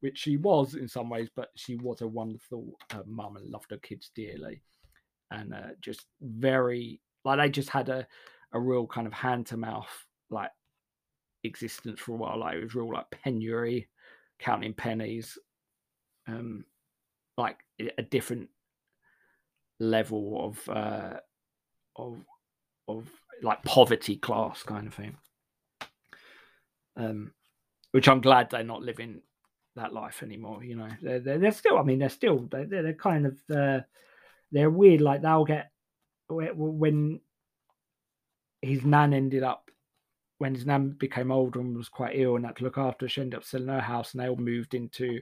[0.00, 3.70] which she was in some ways, but she was a wonderful uh, mum and loved
[3.70, 4.62] her kids dearly,
[5.30, 8.06] and uh, just very like they just had a
[8.52, 9.88] a real kind of hand to mouth
[10.30, 10.50] like
[11.44, 12.38] existence for a while.
[12.40, 13.88] Like it was real like penury,
[14.38, 15.38] counting pennies,
[16.28, 16.64] um,
[17.38, 17.58] like
[17.98, 18.50] a different
[19.80, 21.14] level of uh
[21.96, 22.18] of
[22.88, 23.08] of
[23.42, 25.16] like poverty class kind of thing.
[26.96, 27.32] Um,
[27.92, 29.22] which I'm glad they're not living
[29.76, 30.64] that life anymore.
[30.64, 31.78] You know, they're, they're, they're still.
[31.78, 32.48] I mean, they're still.
[32.50, 33.38] They're, they're kind of.
[33.54, 33.80] Uh,
[34.50, 35.00] they're weird.
[35.00, 35.70] Like they'll get
[36.28, 37.20] when
[38.60, 39.70] his nan ended up
[40.38, 43.08] when his nan became older and was quite ill and had to look after her,
[43.08, 45.20] she ended up selling her house and they all moved into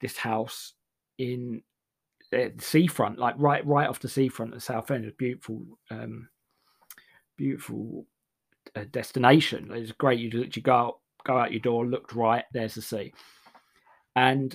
[0.00, 0.74] this house
[1.18, 1.62] in
[2.30, 5.06] the seafront, like right right off the seafront at Southend.
[5.06, 6.28] A beautiful, um,
[7.40, 8.04] beautiful
[8.76, 9.70] uh, destination.
[9.72, 10.20] It's great.
[10.20, 13.14] You literally go out, go out your door, looked right, there's the sea.
[14.14, 14.54] And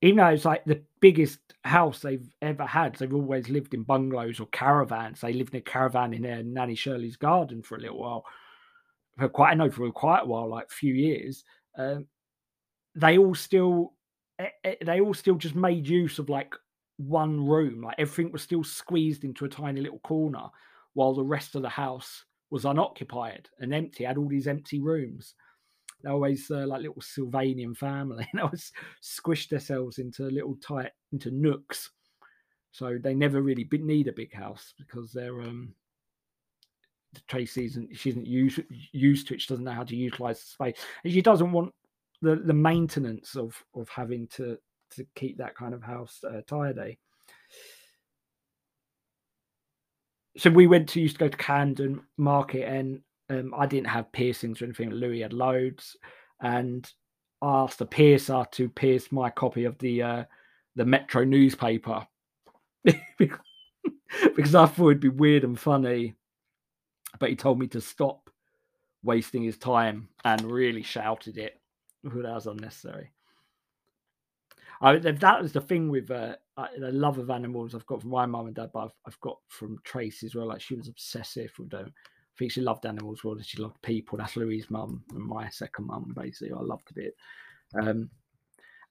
[0.00, 4.38] even though it's like the biggest house they've ever had, they've always lived in bungalows
[4.38, 5.20] or caravans.
[5.20, 8.24] They lived in a caravan in their nanny Shirley's garden for a little while,
[9.18, 11.42] for quite I know for quite a while, like a few years.
[11.76, 12.06] Um,
[12.94, 13.94] they all still,
[14.38, 16.54] eh, eh, they all still just made use of like
[16.98, 17.82] one room.
[17.82, 20.46] Like everything was still squeezed into a tiny little corner,
[20.94, 24.04] while the rest of the house was unoccupied and empty.
[24.04, 25.34] Had all these empty rooms
[26.04, 30.92] they're always uh, like little Sylvanian family, and they always squish themselves into little tight
[31.12, 31.90] into nooks.
[32.72, 35.74] So they never really need a big house because they're um
[37.28, 38.60] Tracy isn't she isn't used
[38.92, 39.40] used to it.
[39.40, 41.72] She doesn't know how to utilize the space, and she doesn't want
[42.20, 44.58] the the maintenance of of having to
[44.90, 46.98] to keep that kind of house uh, tidy.
[50.36, 54.12] So we went to used to go to Camden Market, and um, I didn't have
[54.12, 54.90] piercings or anything.
[54.90, 55.96] Louis had loads,
[56.40, 56.90] and
[57.40, 60.24] I asked the piercer to pierce my copy of the uh,
[60.76, 62.06] the Metro newspaper
[64.36, 66.14] because I thought it'd be weird and funny.
[67.20, 68.28] But he told me to stop
[69.04, 71.60] wasting his time and really shouted it.
[72.02, 73.12] That was unnecessary.
[74.80, 76.36] I, that was the thing with uh,
[76.78, 79.38] the love of animals I've got from my mum and dad, but I've, I've got
[79.48, 80.46] from Tracy as well.
[80.46, 81.92] Like she was obsessive with them.
[81.92, 84.18] I think she loved animals more than she loved people.
[84.18, 86.52] That's Louise's mum and my second mum, basically.
[86.52, 87.14] I loved a bit.
[87.80, 88.10] Um,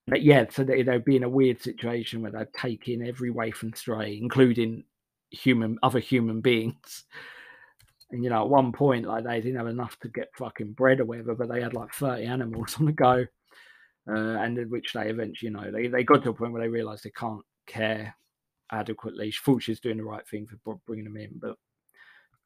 [0.08, 3.32] but yeah, so they, they'd be in a weird situation where they'd take in every
[3.32, 4.84] waif and stray, including
[5.32, 7.04] human other human beings.
[8.12, 11.00] And you know, at one point, like they didn't have enough to get fucking bread
[11.00, 13.26] or whatever, but they had like 30 animals on the go.
[14.06, 16.68] Uh, and which they eventually, you know, they, they got to a point where they
[16.68, 18.16] realized they can't care
[18.72, 19.32] adequately.
[19.32, 21.56] She thought she was doing the right thing for bringing them in, but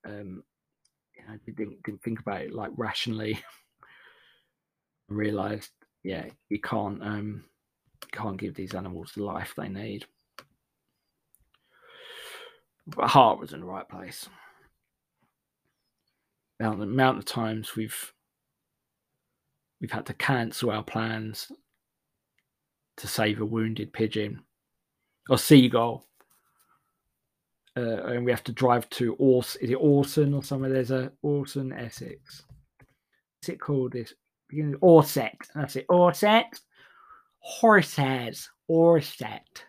[0.05, 0.43] um,
[1.29, 3.39] I didn't, didn't think about it like rationally.
[5.09, 5.71] Realized,
[6.03, 7.45] yeah, you can't um,
[8.11, 10.05] can't give these animals the life they need.
[12.85, 14.27] But heart was in the right place.
[16.59, 18.13] Now the amount of times we've
[19.79, 21.51] we've had to cancel our plans
[22.97, 24.43] to save a wounded pigeon
[25.29, 26.07] or seagull
[27.77, 29.55] uh, and we have to drive to Ors.
[29.57, 30.71] Is it Orson or somewhere?
[30.71, 32.43] There's a Orson, Essex.
[33.37, 33.91] What's it called?
[33.91, 34.15] This
[34.81, 35.37] Orsett.
[35.53, 35.85] That's it.
[35.87, 36.59] Orsett.
[37.61, 38.47] Horseheads.
[38.67, 39.65] Orsett.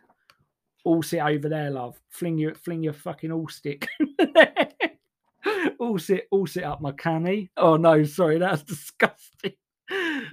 [0.85, 2.01] All sit over there, love.
[2.09, 3.87] Fling your fling your fucking all stick.
[5.79, 7.51] all sit all sit up my canny.
[7.59, 9.53] Oh no, sorry, that's disgusting.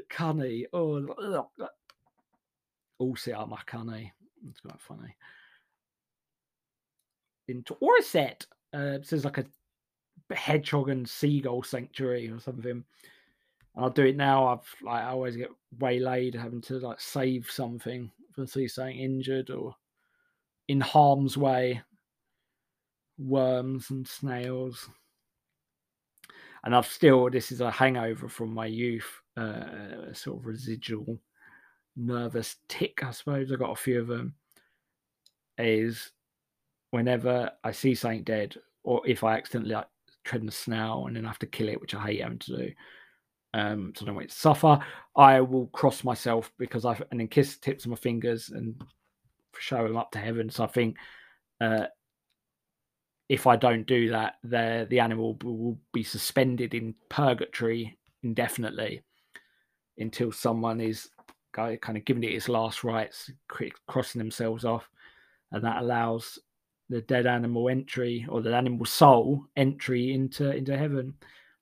[0.09, 0.63] Cunny.
[0.71, 1.05] Oh
[1.59, 1.69] ugh.
[2.99, 4.13] all sit up my canny.
[4.49, 5.15] It's quite funny
[7.47, 8.45] into or a set.
[8.73, 9.45] Uh, so like a
[10.33, 12.71] hedgehog and seagull sanctuary or something.
[12.71, 12.83] And
[13.75, 14.47] I'll do it now.
[14.47, 18.97] I've like I always get waylaid having to like save something if I see something
[18.97, 19.75] injured or
[20.67, 21.81] in harm's way.
[23.17, 24.89] Worms and snails.
[26.63, 31.19] And I've still this is a hangover from my youth, uh, sort of residual
[31.95, 33.51] nervous tic, I suppose.
[33.51, 34.35] I got a few of them.
[35.57, 36.11] Is
[36.91, 39.87] whenever I see something dead, or if I accidentally like,
[40.25, 42.39] tread on the snail and then I have to kill it, which I hate having
[42.39, 42.71] to do.
[43.53, 44.79] Um, so I don't want it to suffer.
[45.15, 48.75] I will cross myself because I've and then kiss the tips of my fingers and
[49.57, 50.49] show them up to heaven.
[50.49, 50.97] So I think
[51.61, 51.85] uh,
[53.29, 59.03] if I don't do that, the the animal will be suspended in purgatory indefinitely
[59.97, 61.09] until someone is
[61.55, 63.31] kind of giving it its last rites,
[63.87, 64.89] crossing themselves off,
[65.51, 66.39] and that allows
[66.89, 71.15] the dead animal entry or the animal soul entry into into heaven.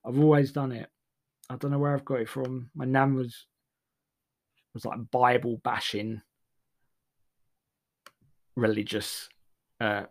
[0.05, 0.89] I've always done it.
[1.49, 2.69] I don't know where I've got it from.
[2.75, 3.45] My nan was
[4.73, 6.21] was like Bible bashing
[8.55, 9.29] religious
[9.81, 10.03] uh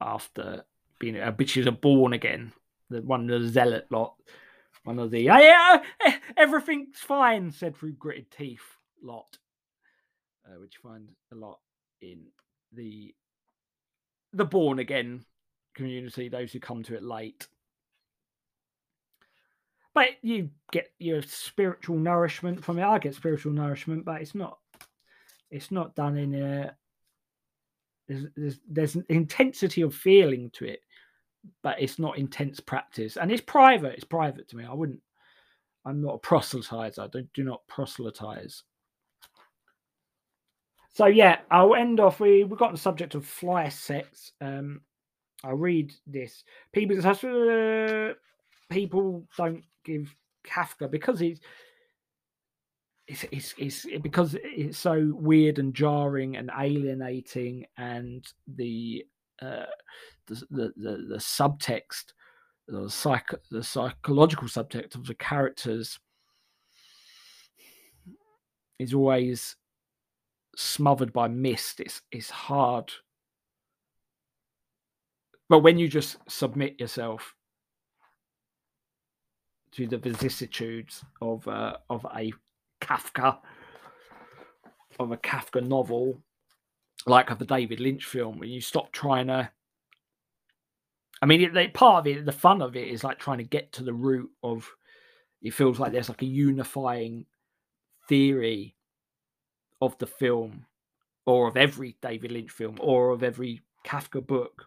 [0.00, 0.64] after
[1.00, 2.52] being a bitch is a born again.
[2.90, 4.14] The one of the zealot lot.
[4.86, 5.82] One of the oh, yeah,
[6.36, 8.62] everything's fine, said through gritted teeth
[9.02, 9.36] lot.
[10.46, 11.58] Uh, which you find a lot
[12.00, 12.26] in
[12.72, 13.12] the
[14.32, 15.24] the born again
[15.74, 17.48] community, those who come to it late.
[19.92, 22.84] But you get your spiritual nourishment from it.
[22.84, 24.58] I get spiritual nourishment, but it's not
[25.50, 26.76] it's not done in a
[28.06, 30.80] there's there's, there's an intensity of feeling to it,
[31.62, 33.16] but it's not intense practice.
[33.16, 33.94] And it's private.
[33.94, 34.64] It's private to me.
[34.64, 35.00] I wouldn't
[35.86, 36.98] I'm not a proselytizer.
[36.98, 38.64] I don't do not proselytize.
[40.92, 42.20] So yeah, I'll end off.
[42.20, 44.32] We we got the subject of fly sex.
[44.40, 44.80] Um,
[45.44, 46.42] I'll read this.
[46.72, 48.14] People uh,
[48.68, 51.40] people don't give Kafka because he's
[53.06, 58.26] it's, it's, it's because it's so weird and jarring and alienating, and
[58.56, 59.06] the
[59.42, 59.66] uh,
[60.26, 62.12] the, the, the the subtext,
[62.68, 65.98] the psych the psychological subtext of the characters
[68.78, 69.56] is always
[70.56, 71.80] smothered by mist.
[71.80, 72.92] It's it's hard.
[75.48, 77.34] But when you just submit yourself
[79.72, 82.32] to the vicissitudes of uh, of a
[82.80, 83.38] Kafka,
[84.98, 86.20] of a Kafka novel,
[87.06, 89.50] like of the David Lynch film, where you stop trying to.
[91.22, 93.84] I mean, part of it, the fun of it, is like trying to get to
[93.84, 94.68] the root of.
[95.42, 97.26] It feels like there's like a unifying
[98.08, 98.74] theory
[99.80, 100.64] of the film
[101.26, 104.66] or of every David Lynch film or of every Kafka book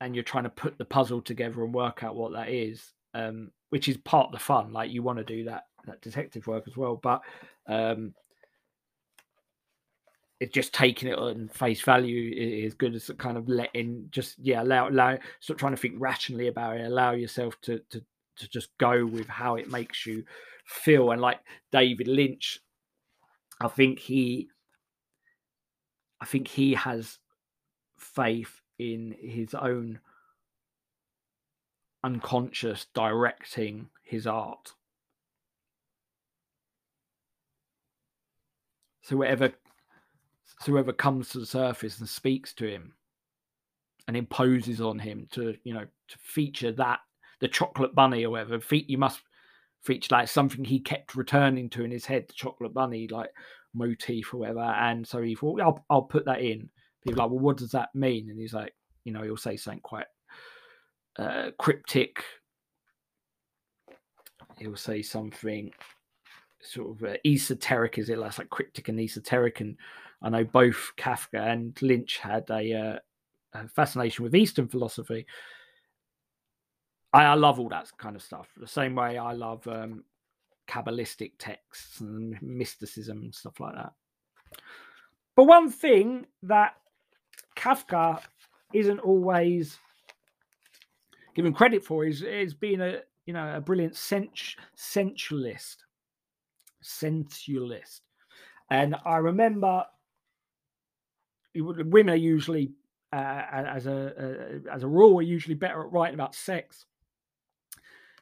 [0.00, 3.50] and you're trying to put the puzzle together and work out what that is um,
[3.70, 6.64] which is part of the fun like you want to do that that detective work
[6.66, 7.20] as well but
[7.66, 8.12] um,
[10.40, 14.62] it's just taking it on face value is good as kind of letting just yeah
[14.62, 18.00] allow allow stop trying to think rationally about it allow yourself to to
[18.36, 20.22] to just go with how it makes you
[20.64, 21.40] feel and like
[21.72, 22.60] david lynch
[23.60, 24.48] I think he
[26.20, 27.18] I think he has
[27.98, 30.00] faith in his own
[32.04, 34.74] unconscious directing his art.
[39.02, 39.52] So whatever
[40.60, 42.92] so whoever comes to the surface and speaks to him
[44.06, 47.00] and imposes on him to, you know, to feature that
[47.40, 49.20] the chocolate bunny or whatever, Feet you must
[49.82, 53.30] feature like something he kept returning to in his head, the chocolate bunny like
[53.74, 54.60] motif or whatever.
[54.60, 56.68] And so he thought, I'll, I'll put that in.
[57.04, 58.28] People like, well, what does that mean?
[58.30, 60.06] And he's like, you know, he'll say something quite
[61.18, 62.24] uh, cryptic.
[64.58, 65.70] He'll say something
[66.60, 68.18] sort of uh, esoteric, is it?
[68.18, 69.60] Like, like cryptic and esoteric.
[69.60, 69.76] And
[70.22, 72.98] I know both Kafka and Lynch had a, uh,
[73.54, 75.26] a fascination with Eastern philosophy.
[77.12, 78.48] I, I love all that kind of stuff.
[78.56, 80.04] The same way I love um,
[80.68, 83.92] Kabbalistic texts and mysticism and stuff like that.
[85.36, 86.74] But one thing that
[87.56, 88.20] Kafka
[88.74, 89.78] isn't always
[91.34, 95.84] given credit for is, is being a you know a brilliant sens- sensualist,
[96.82, 98.00] sensualist.
[98.70, 99.84] And I remember
[101.54, 102.72] women are usually,
[103.12, 106.86] uh, as a uh, as a rule, are usually better at writing about sex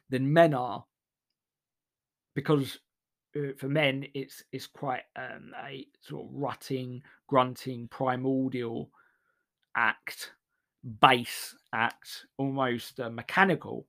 [0.09, 0.85] than men are
[2.33, 2.79] because
[3.35, 8.89] uh, for men it's it's quite um, a sort of rutting grunting primordial
[9.75, 10.33] act
[11.01, 13.85] base act almost uh, mechanical.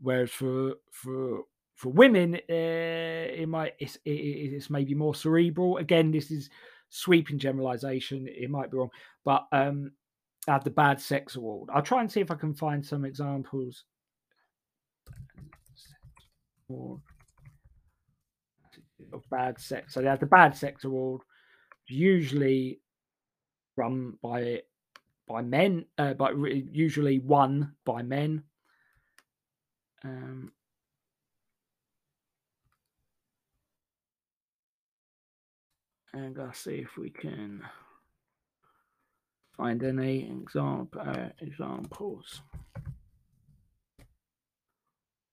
[0.00, 1.44] Whereas for for
[1.74, 5.76] for women uh, it might it's, it, it's maybe more cerebral.
[5.76, 6.50] Again this is
[6.88, 8.90] sweeping generalization it might be wrong
[9.24, 9.90] but um
[10.46, 13.04] I have the bad sex award i'll try and see if i can find some
[13.04, 13.84] examples
[19.12, 19.94] of bad sex.
[19.94, 21.22] So they have the bad sex award,
[21.86, 22.80] usually
[23.76, 24.62] run by
[25.26, 28.42] by men, uh, but usually won by men.
[30.04, 30.52] Um,
[36.18, 37.62] and let's see if we can
[39.56, 42.42] find any example uh, examples.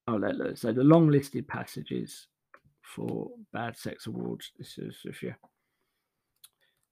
[0.07, 2.27] Oh, let, let, so the long listed passages
[2.81, 4.51] for bad sex awards.
[4.57, 5.33] This is if you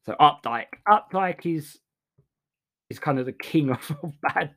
[0.06, 0.68] so Updike.
[0.88, 1.80] Updike is
[2.89, 4.56] is kind of the king of, of bad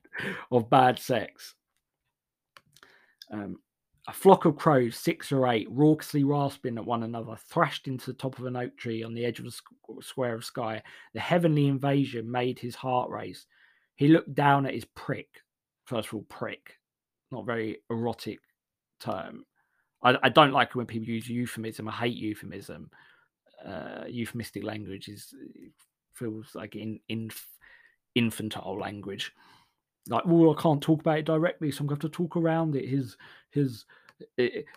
[0.51, 1.55] of bad sex.
[3.31, 3.59] Um,
[4.09, 8.17] a flock of crows, six or eight, raucously rasping at one another, thrashed into the
[8.17, 10.83] top of an oak tree on the edge of a square of sky.
[11.15, 13.47] The heavenly invasion made his heart race.
[13.97, 15.29] He looked down at his prick.
[15.87, 16.75] First of all, prick,
[17.33, 18.39] not very erotic
[19.01, 19.45] term.
[20.03, 21.89] I, I don't like when people use euphemism.
[21.89, 22.91] I hate euphemism.
[23.65, 25.35] Uh, euphemistic language is
[26.13, 27.31] feels like in, in
[28.15, 29.33] infantile language
[30.09, 32.37] like, well, I can't talk about it directly, so I'm going to have to talk
[32.37, 32.89] around it.
[32.89, 33.17] His
[33.51, 33.85] his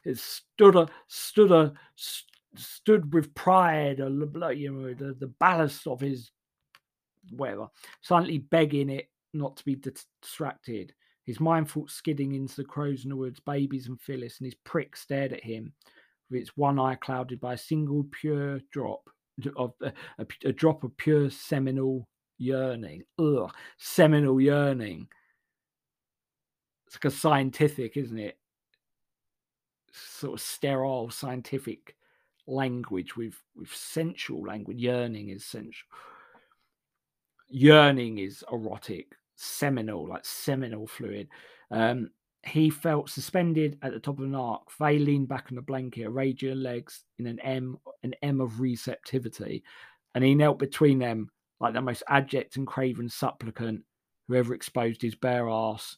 [0.03, 1.73] his stood a stood a
[2.55, 4.09] stood with pride, or
[4.53, 6.31] you know, the, the ballast of his
[7.31, 7.67] whatever,
[8.01, 10.93] silently begging it not to be distracted.
[11.25, 14.55] His mind thought skidding into the crows in the woods, babies and Phyllis, and his
[14.63, 15.73] prick stared at him
[16.31, 19.07] with its one eye clouded by a single pure drop
[19.55, 22.07] of uh, a, a, a drop of pure seminal
[22.39, 23.03] yearning.
[23.19, 25.07] Ugh, seminal yearning
[26.89, 28.39] it's like a scientific, isn't it?
[29.91, 31.95] Sort of sterile scientific
[32.47, 34.79] language with with sensual language.
[34.79, 35.87] Yearning is sensual.
[37.47, 39.15] Yearning is erotic.
[39.35, 41.27] Seminal, like seminal fluid.
[41.69, 42.09] Um,
[42.43, 44.71] he felt suspended at the top of an arc.
[44.71, 48.59] Faye leaned back on the blanket, arrayed her legs in an M, an M of
[48.59, 49.63] receptivity,
[50.15, 51.29] and he knelt between them
[51.59, 53.83] like the most abject and craven supplicant
[54.27, 55.95] who ever exposed his bare ass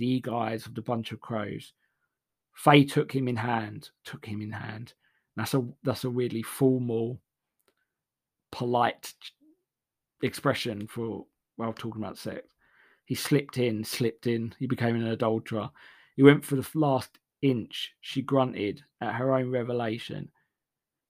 [0.00, 1.72] the eyes of the bunch of crows.
[2.54, 4.94] Faye took him in hand, took him in hand.
[5.36, 7.20] That's a that's a weirdly formal,
[8.50, 9.14] polite
[10.22, 11.26] expression for
[11.56, 12.54] while talking about sex.
[13.04, 14.54] He slipped in, slipped in.
[14.58, 15.70] He became an adulterer.
[16.16, 17.92] He went for the last inch.
[18.00, 20.30] She grunted at her own revelation.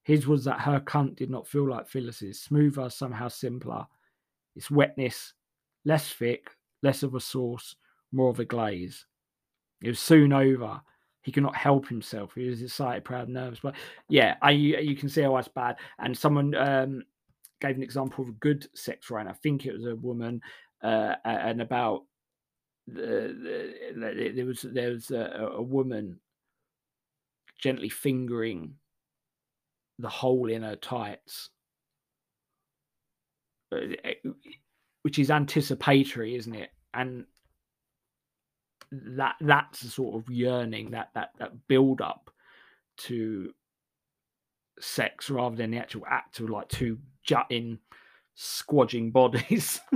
[0.02, 3.86] His was that her cunt did not feel like Phyllis's, smoother, somehow simpler.
[4.56, 5.34] Its wetness,
[5.84, 6.50] less thick,
[6.82, 7.76] less of a sauce,
[8.12, 9.06] more of a glaze.
[9.82, 10.80] It was soon over.
[11.22, 12.32] He could not help himself.
[12.34, 13.60] He was excited, proud, nervous.
[13.62, 13.74] But
[14.08, 15.76] yeah, I you can see how that's bad.
[15.98, 17.02] And someone um,
[17.60, 19.28] gave an example of a good sex rant.
[19.28, 20.40] I think it was a woman,
[20.82, 22.04] uh, and about
[22.86, 26.20] the, the, there was there was a, a woman
[27.58, 28.74] gently fingering
[29.98, 31.50] the hole in her tights,
[33.72, 33.78] uh,
[35.02, 36.70] which is anticipatory, isn't it?
[36.94, 37.26] And
[38.92, 42.30] that that's a sort of yearning that that that build up
[42.96, 43.52] to
[44.80, 47.78] sex rather than the actual act of like two jutting
[48.34, 49.80] squodging bodies.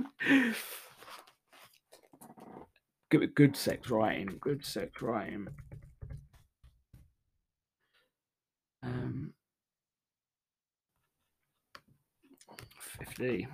[3.11, 5.47] Good, good sex writing good sex writing.
[8.83, 9.35] Um
[12.81, 13.47] 50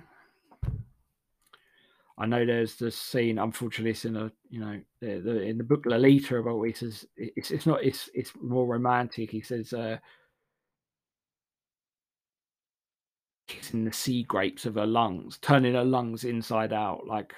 [2.21, 3.39] I know there's this scene.
[3.39, 7.03] Unfortunately, it's in a you know the, the, in the book Lolita about he says.
[7.17, 9.31] It's it's not it's it's more romantic.
[9.31, 9.97] He says uh,
[13.47, 17.33] kissing the sea grapes of her lungs, turning her lungs inside out, like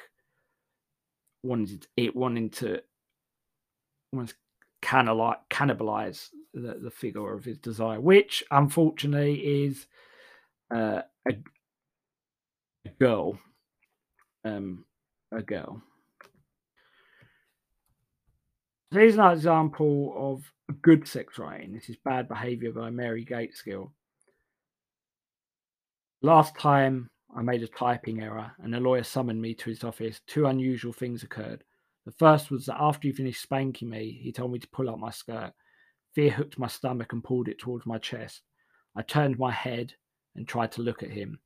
[1.44, 2.82] wanted it wanting to
[4.12, 4.36] almost
[4.82, 9.88] cannibalize, cannibalize the, the figure of his desire, which unfortunately is
[10.76, 11.34] uh, a,
[12.86, 13.40] a girl
[14.44, 14.86] um,
[15.32, 15.82] a girl.
[18.92, 21.74] Here's an example of good sex writing.
[21.74, 23.92] This is Bad Behavior by Mary Gaitskill.
[26.22, 30.22] Last time I made a typing error and the lawyer summoned me to his office,
[30.28, 31.64] two unusual things occurred.
[32.06, 35.00] The first was that after he finished spanking me, he told me to pull up
[35.00, 35.54] my skirt.
[36.14, 38.42] Fear hooked my stomach and pulled it towards my chest.
[38.96, 39.94] I turned my head
[40.36, 41.40] and tried to look at him.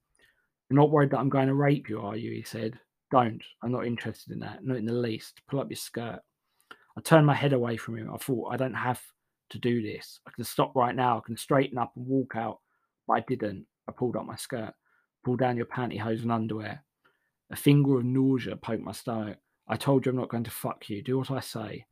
[0.70, 2.32] You're not worried that I'm going to rape you, are you?
[2.32, 2.78] He said.
[3.12, 3.41] Don't.
[3.64, 4.64] I'm not interested in that.
[4.64, 5.41] Not in the least.
[5.47, 6.20] Pull up your skirt.
[6.97, 8.14] I turned my head away from him.
[8.14, 9.01] I thought, I don't have
[9.49, 10.20] to do this.
[10.28, 11.18] I can stop right now.
[11.18, 12.60] I can straighten up and walk out.
[13.08, 13.66] But I didn't.
[13.88, 14.74] I pulled up my skirt.
[15.24, 16.84] Pulled down your pantyhose and underwear.
[17.51, 19.38] A finger of nausea poked my stomach.
[19.70, 21.01] I told you I'm not going to fuck you.
[21.01, 21.86] Do what I say.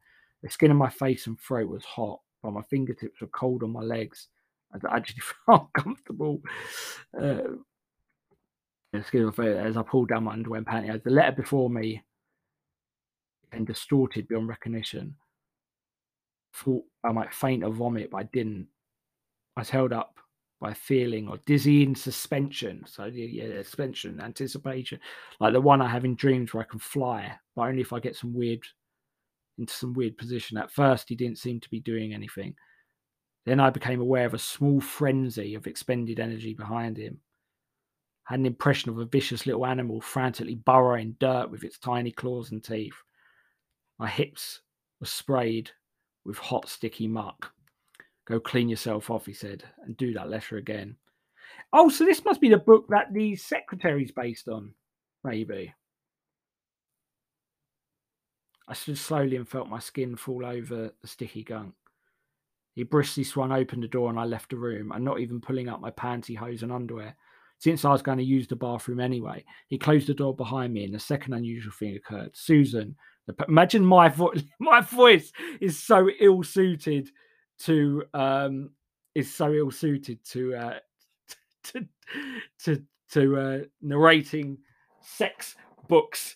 [0.43, 3.72] The skin on my face and throat was hot, but my fingertips were cold on
[3.72, 4.28] my legs.
[4.74, 6.41] I actually felt uncomfortable.
[7.20, 7.57] Uh,
[8.95, 12.03] as I pulled down my underwear and pantyhose, the letter before me
[13.51, 15.15] and distorted beyond recognition.
[16.53, 18.67] Thought I might faint or vomit, but I didn't.
[19.57, 20.19] I was held up
[20.61, 22.83] by feeling or dizzying suspension.
[22.87, 24.99] So yeah, suspension, anticipation,
[25.39, 27.99] like the one I have in dreams where I can fly, but only if I
[27.99, 28.63] get some weird
[29.57, 30.57] into some weird position.
[30.57, 32.55] At first, he didn't seem to be doing anything.
[33.45, 37.19] Then I became aware of a small frenzy of expended energy behind him.
[38.26, 42.51] Had an impression of a vicious little animal frantically burrowing dirt with its tiny claws
[42.51, 42.95] and teeth.
[43.99, 44.61] My hips
[44.99, 45.71] were sprayed
[46.26, 47.51] with hot, sticky muck.
[48.26, 50.95] Go clean yourself off, he said, and do that letter again.
[51.71, 54.73] Oh, so this must be the book that the secretary's based on,
[55.23, 55.73] maybe.
[58.67, 61.76] I stood slowly and felt my skin fall over the sticky gunk.
[62.73, 65.69] He briskly swung open the door and I left the room, and not even pulling
[65.69, 67.15] up my pantyhose and underwear,
[67.58, 69.43] since I was going to use the bathroom anyway.
[69.68, 72.32] He closed the door behind me, and the second unusual thing occurred.
[72.34, 72.95] Susan,
[73.47, 74.43] imagine my voice.
[74.60, 75.32] My voice
[75.62, 77.10] is so ill suited
[77.60, 78.72] to um
[79.14, 80.80] is so ill suited to uh
[81.64, 81.88] to
[82.64, 84.58] to to uh narrating
[85.01, 85.56] sex
[85.88, 86.36] books.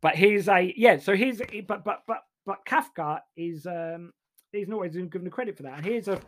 [0.00, 0.98] But here's a yeah.
[0.98, 4.12] So here's but but but but Kafka is um
[4.54, 5.78] he's not always given the credit for that.
[5.78, 6.20] And here's a,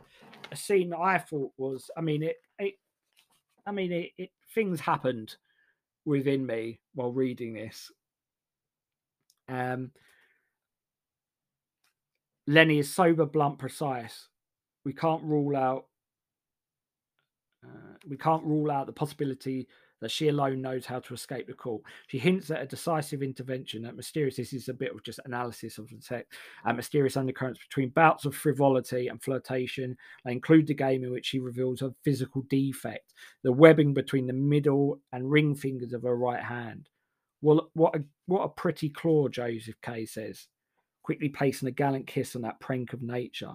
[0.51, 2.75] a scene that I thought was, I mean, it, it
[3.67, 5.37] I mean, it, it things happened
[6.05, 7.91] within me while reading this.
[9.49, 9.91] Um,
[12.47, 14.29] Leni is sober, blunt, precise.
[14.85, 15.87] We can't rule out.
[17.65, 19.67] Uh, we can't rule out the possibility
[20.01, 21.83] that she alone knows how to escape the call.
[22.09, 23.83] She hints at a decisive intervention.
[23.83, 24.37] That mysterious.
[24.37, 26.33] This is a bit of just analysis of the text.
[26.65, 29.97] Uh, mysterious undercurrents between bouts of frivolity and flirtation.
[30.25, 34.33] They include the game in which she reveals a physical defect, the webbing between the
[34.33, 36.89] middle and ring fingers of her right hand.
[37.43, 40.47] Well, what a what a pretty claw, Joseph K says,
[41.03, 43.53] quickly placing a gallant kiss on that prank of nature.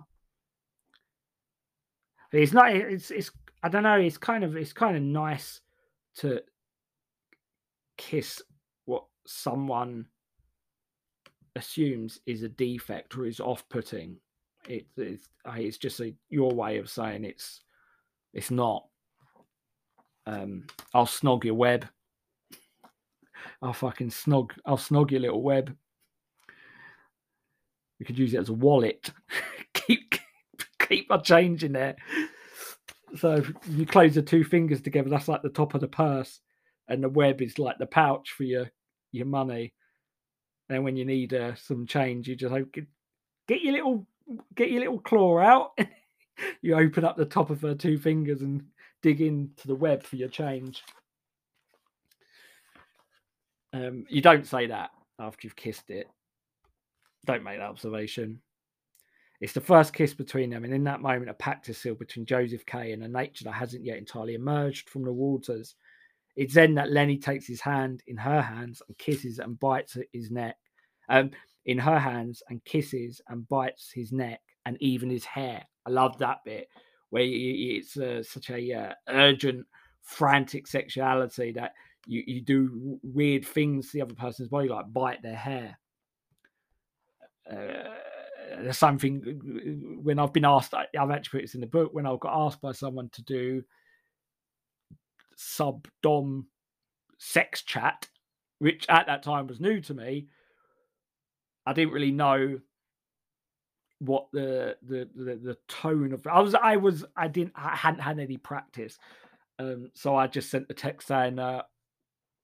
[2.32, 2.74] It's not.
[2.74, 3.12] It's.
[3.12, 3.32] It's.
[3.64, 4.00] I don't know.
[4.00, 4.56] It's kind of.
[4.56, 5.60] It's kind of nice
[6.18, 6.42] to
[7.98, 8.42] kiss
[8.86, 10.06] what someone
[11.56, 14.18] assumes is a defect or is off-putting.
[14.68, 17.62] It, it's it's just a, your way of saying it's
[18.34, 18.86] it's not.
[20.26, 21.88] Um, I'll snog your web.
[23.62, 24.52] I'll fucking snog.
[24.66, 25.76] I'll snog your little web.
[28.00, 29.12] We could use it as a wallet.
[29.74, 30.16] keep
[30.80, 31.96] keep my change in there.
[33.18, 36.40] So you close the two fingers together, that's like the top of the purse,
[36.88, 38.70] and the web is like the pouch for your
[39.12, 39.74] your money.
[40.70, 42.86] And when you need uh, some change, you just get,
[43.48, 44.08] get your little
[44.56, 45.78] get your little claw out.
[46.62, 48.64] you open up the top of her two fingers and
[49.02, 50.84] dig into the web for your change.
[53.74, 56.08] Um, you don't say that after you've kissed it.
[57.26, 58.42] Don't make that observation.
[59.42, 62.26] It's the first kiss between them, and in that moment, a pact is sealed between
[62.26, 65.76] Joseph K and a nature that hasn't yet entirely emerged from the waters.
[66.36, 70.32] It's then that Leni takes his hand in her hands and kisses and bites his
[70.32, 70.56] neck.
[71.10, 71.32] Um,
[71.66, 75.64] in her hands and kisses and bites his neck and even his hair.
[75.86, 76.68] I love that bit
[77.10, 79.66] where it's uh, such a uh, urgent,
[80.02, 81.74] frantic sexuality that
[82.08, 85.78] you, you do weird things to the other person's body, like bite their hair.
[87.52, 87.96] Uh,
[88.60, 92.06] there's same thing when I've been asked, I've actually put this in the book when
[92.06, 93.64] I got asked by someone to do
[95.36, 96.48] sub dom
[97.18, 98.08] sex chat,
[98.60, 100.28] which at that time was new to me.
[101.66, 102.60] I didn't really know
[104.00, 108.02] what the the the, the tone of I was I was I didn't I hadn't
[108.02, 108.98] had any practice,
[109.60, 111.62] um, so I just sent a text saying, uh,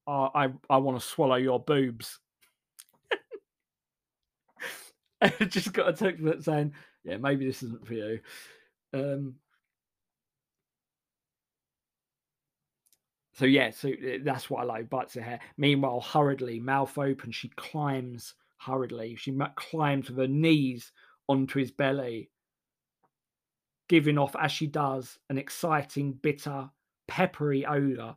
[0.07, 2.19] "I I want to swallow your boobs."
[5.49, 8.19] Just got a text saying, "Yeah, maybe this isn't for you."
[8.93, 9.35] Um,
[13.33, 14.89] so yeah, so eh, that's what I like.
[14.89, 15.39] Bites her hair.
[15.57, 19.15] Meanwhile, hurriedly, mouth open, she climbs hurriedly.
[19.15, 20.91] She climbs with her knees
[21.29, 22.29] onto his belly,
[23.89, 26.69] giving off as she does an exciting, bitter,
[27.07, 28.15] peppery odor.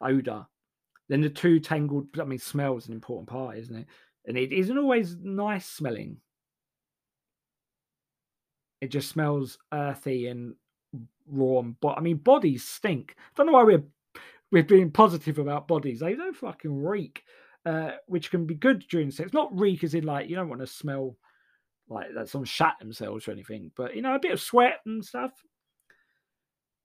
[0.00, 0.46] Odor.
[1.08, 2.08] Then the two tangled.
[2.20, 3.86] I mean, smell is an important part, isn't it?
[4.26, 6.18] And it isn't always nice smelling.
[8.80, 10.54] It just smells earthy and
[11.26, 11.62] raw.
[11.62, 13.14] But I mean, bodies stink.
[13.18, 13.84] I don't know why we're
[14.52, 16.00] we're being positive about bodies.
[16.00, 17.24] They don't fucking reek,
[17.64, 19.32] uh, which can be good during sex.
[19.32, 21.16] Not reek as in like you don't want to smell
[21.88, 25.04] like that someone shat themselves or anything, but you know, a bit of sweat and
[25.04, 25.32] stuff.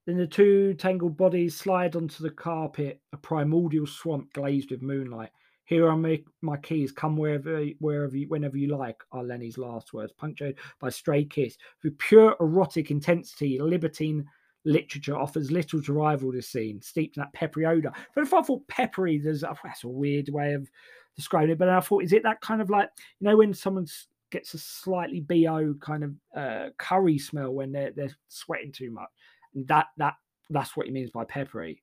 [0.06, 5.30] Then the two tangled bodies slide onto the carpet, a primordial swamp glazed with moonlight.
[5.72, 6.92] Here are my, my keys.
[6.92, 9.02] Come wherever, wherever, you, whenever you like.
[9.10, 11.56] Are Leni's last words, punctuated by stray kiss.
[11.82, 14.26] With pure erotic intensity, libertine
[14.66, 17.90] literature offers little to rival this scene, steeped in that peppery odor.
[18.14, 20.68] But if I thought peppery, there's oh, that's a weird way of
[21.16, 21.58] describing it.
[21.58, 23.86] But I thought, is it that kind of like you know when someone
[24.30, 29.08] gets a slightly bo kind of uh, curry smell when they're they're sweating too much?
[29.54, 30.16] That that
[30.50, 31.82] that's what he means by peppery,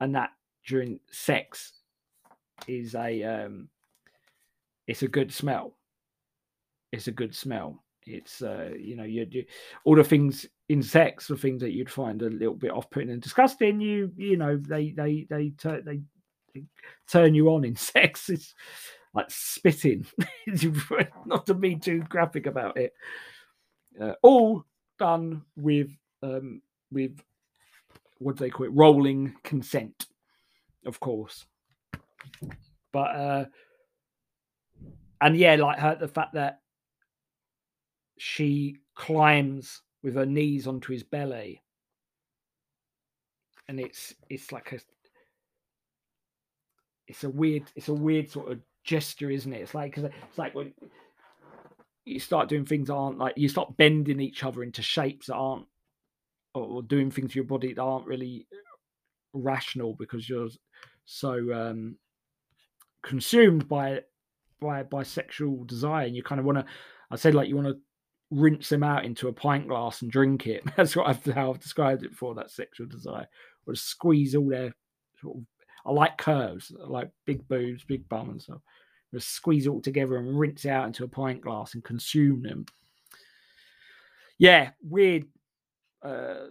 [0.00, 0.30] and that
[0.66, 1.74] during sex
[2.66, 3.68] is a um,
[4.86, 5.76] it's a good smell.
[6.92, 7.82] It's a good smell.
[8.06, 9.44] It's uh, you know you, you
[9.84, 13.22] all the things in sex the things that you'd find a little bit off-putting and
[13.22, 13.80] disgusting.
[13.80, 16.00] You you know they they they they, they,
[16.54, 16.62] they
[17.08, 18.28] turn you on in sex.
[18.30, 18.54] It's
[19.14, 20.06] like spitting.
[21.26, 22.92] Not to be too graphic about it.
[24.00, 24.64] Uh, all
[24.98, 25.90] done with
[26.22, 27.18] um, with
[28.18, 28.72] what do they call it?
[28.72, 30.06] Rolling consent,
[30.86, 31.46] of course.
[32.92, 33.44] But uh
[35.20, 36.60] and yeah, like her the fact that
[38.18, 41.62] she climbs with her knees onto his belly.
[43.68, 44.80] And it's it's like a
[47.06, 49.60] it's a weird it's a weird sort of gesture, isn't it?
[49.60, 50.72] It's like cause it's like when
[52.04, 55.34] you start doing things that aren't like you start bending each other into shapes that
[55.34, 55.66] aren't
[56.54, 58.46] or doing things to your body that aren't really
[59.32, 60.48] rational because you're
[61.04, 61.96] so um
[63.02, 64.00] consumed by
[64.60, 66.64] by by sexual desire and you kind of want to
[67.10, 67.78] i said like you want to
[68.30, 70.62] rinse them out into a pint glass and drink it.
[70.76, 73.26] That's what i've how i've described it for that sexual desire.
[73.66, 74.74] Or squeeze all their
[75.20, 75.44] sort of
[75.86, 78.60] i like curves I like big boobs big bum and stuff.
[79.12, 82.66] Just squeeze it all together and rinse out into a pint glass and consume them.
[84.38, 85.24] Yeah weird
[86.02, 86.46] uh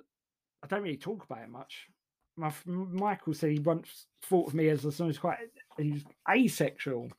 [0.62, 1.88] i don't really talk about it much
[2.40, 5.38] my Michael said he once thought of me as someone who's quite
[5.78, 7.10] he's asexual,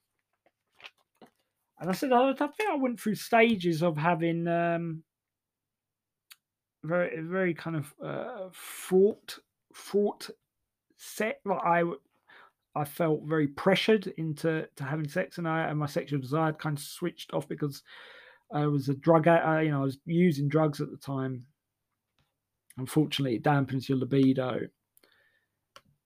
[1.78, 5.02] and I said oh, I think I went through stages of having um,
[6.82, 9.38] very very kind of uh, fraught
[9.74, 10.30] fraught
[10.96, 11.40] set.
[11.44, 11.82] Like I
[12.74, 16.78] I felt very pressured into to having sex, and I and my sexual desire kind
[16.78, 17.82] of switched off because
[18.52, 19.28] I was a drug.
[19.28, 21.44] Uh, you know, I was using drugs at the time.
[22.78, 24.68] Unfortunately, it dampens your libido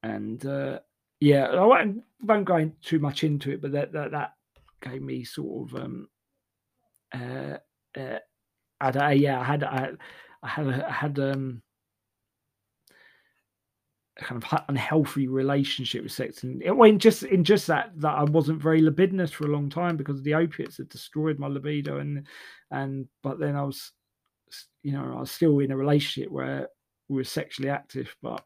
[0.05, 0.79] and uh,
[1.21, 4.33] yeah, I won't, won't go too much into it, but that that, that
[4.83, 6.09] gave me sort of um,
[7.15, 7.57] uh,
[7.99, 8.19] uh,
[8.81, 9.91] I had a, yeah, I had I,
[10.43, 11.63] I had I had um,
[14.21, 18.15] a kind of unhealthy relationship with sex, and it went just in just that that
[18.15, 21.99] I wasn't very libidinous for a long time because the opiates had destroyed my libido,
[21.99, 22.27] and
[22.71, 23.91] and but then I was,
[24.83, 26.69] you know, I was still in a relationship where
[27.09, 28.45] we were sexually active, but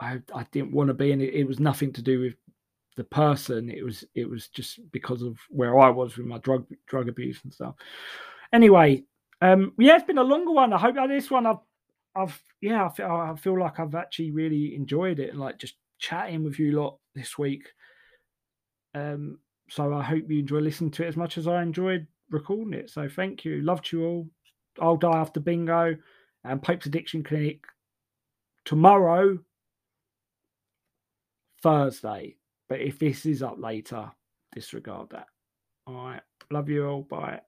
[0.00, 2.34] I, I didn't want to be, and it, it was nothing to do with
[2.96, 3.70] the person.
[3.70, 7.40] It was it was just because of where I was with my drug drug abuse
[7.44, 7.74] and stuff.
[8.52, 9.04] Anyway,
[9.40, 10.72] um, yeah, it's been a longer one.
[10.72, 11.58] I hope this one I've
[12.14, 15.74] I've yeah I feel, I feel like I've actually really enjoyed it and like just
[15.98, 17.68] chatting with you a lot this week.
[18.94, 19.38] Um,
[19.70, 22.90] so I hope you enjoy listening to it as much as I enjoyed recording it.
[22.90, 24.28] So thank you, loved you all.
[24.80, 25.96] I'll die after bingo
[26.44, 27.60] and Pope's Addiction Clinic
[28.64, 29.38] tomorrow
[31.62, 32.36] Thursday.
[32.68, 34.10] But if this is up later,
[34.54, 35.26] disregard that.
[35.86, 36.22] All right.
[36.50, 37.02] Love you all.
[37.02, 37.40] Bye.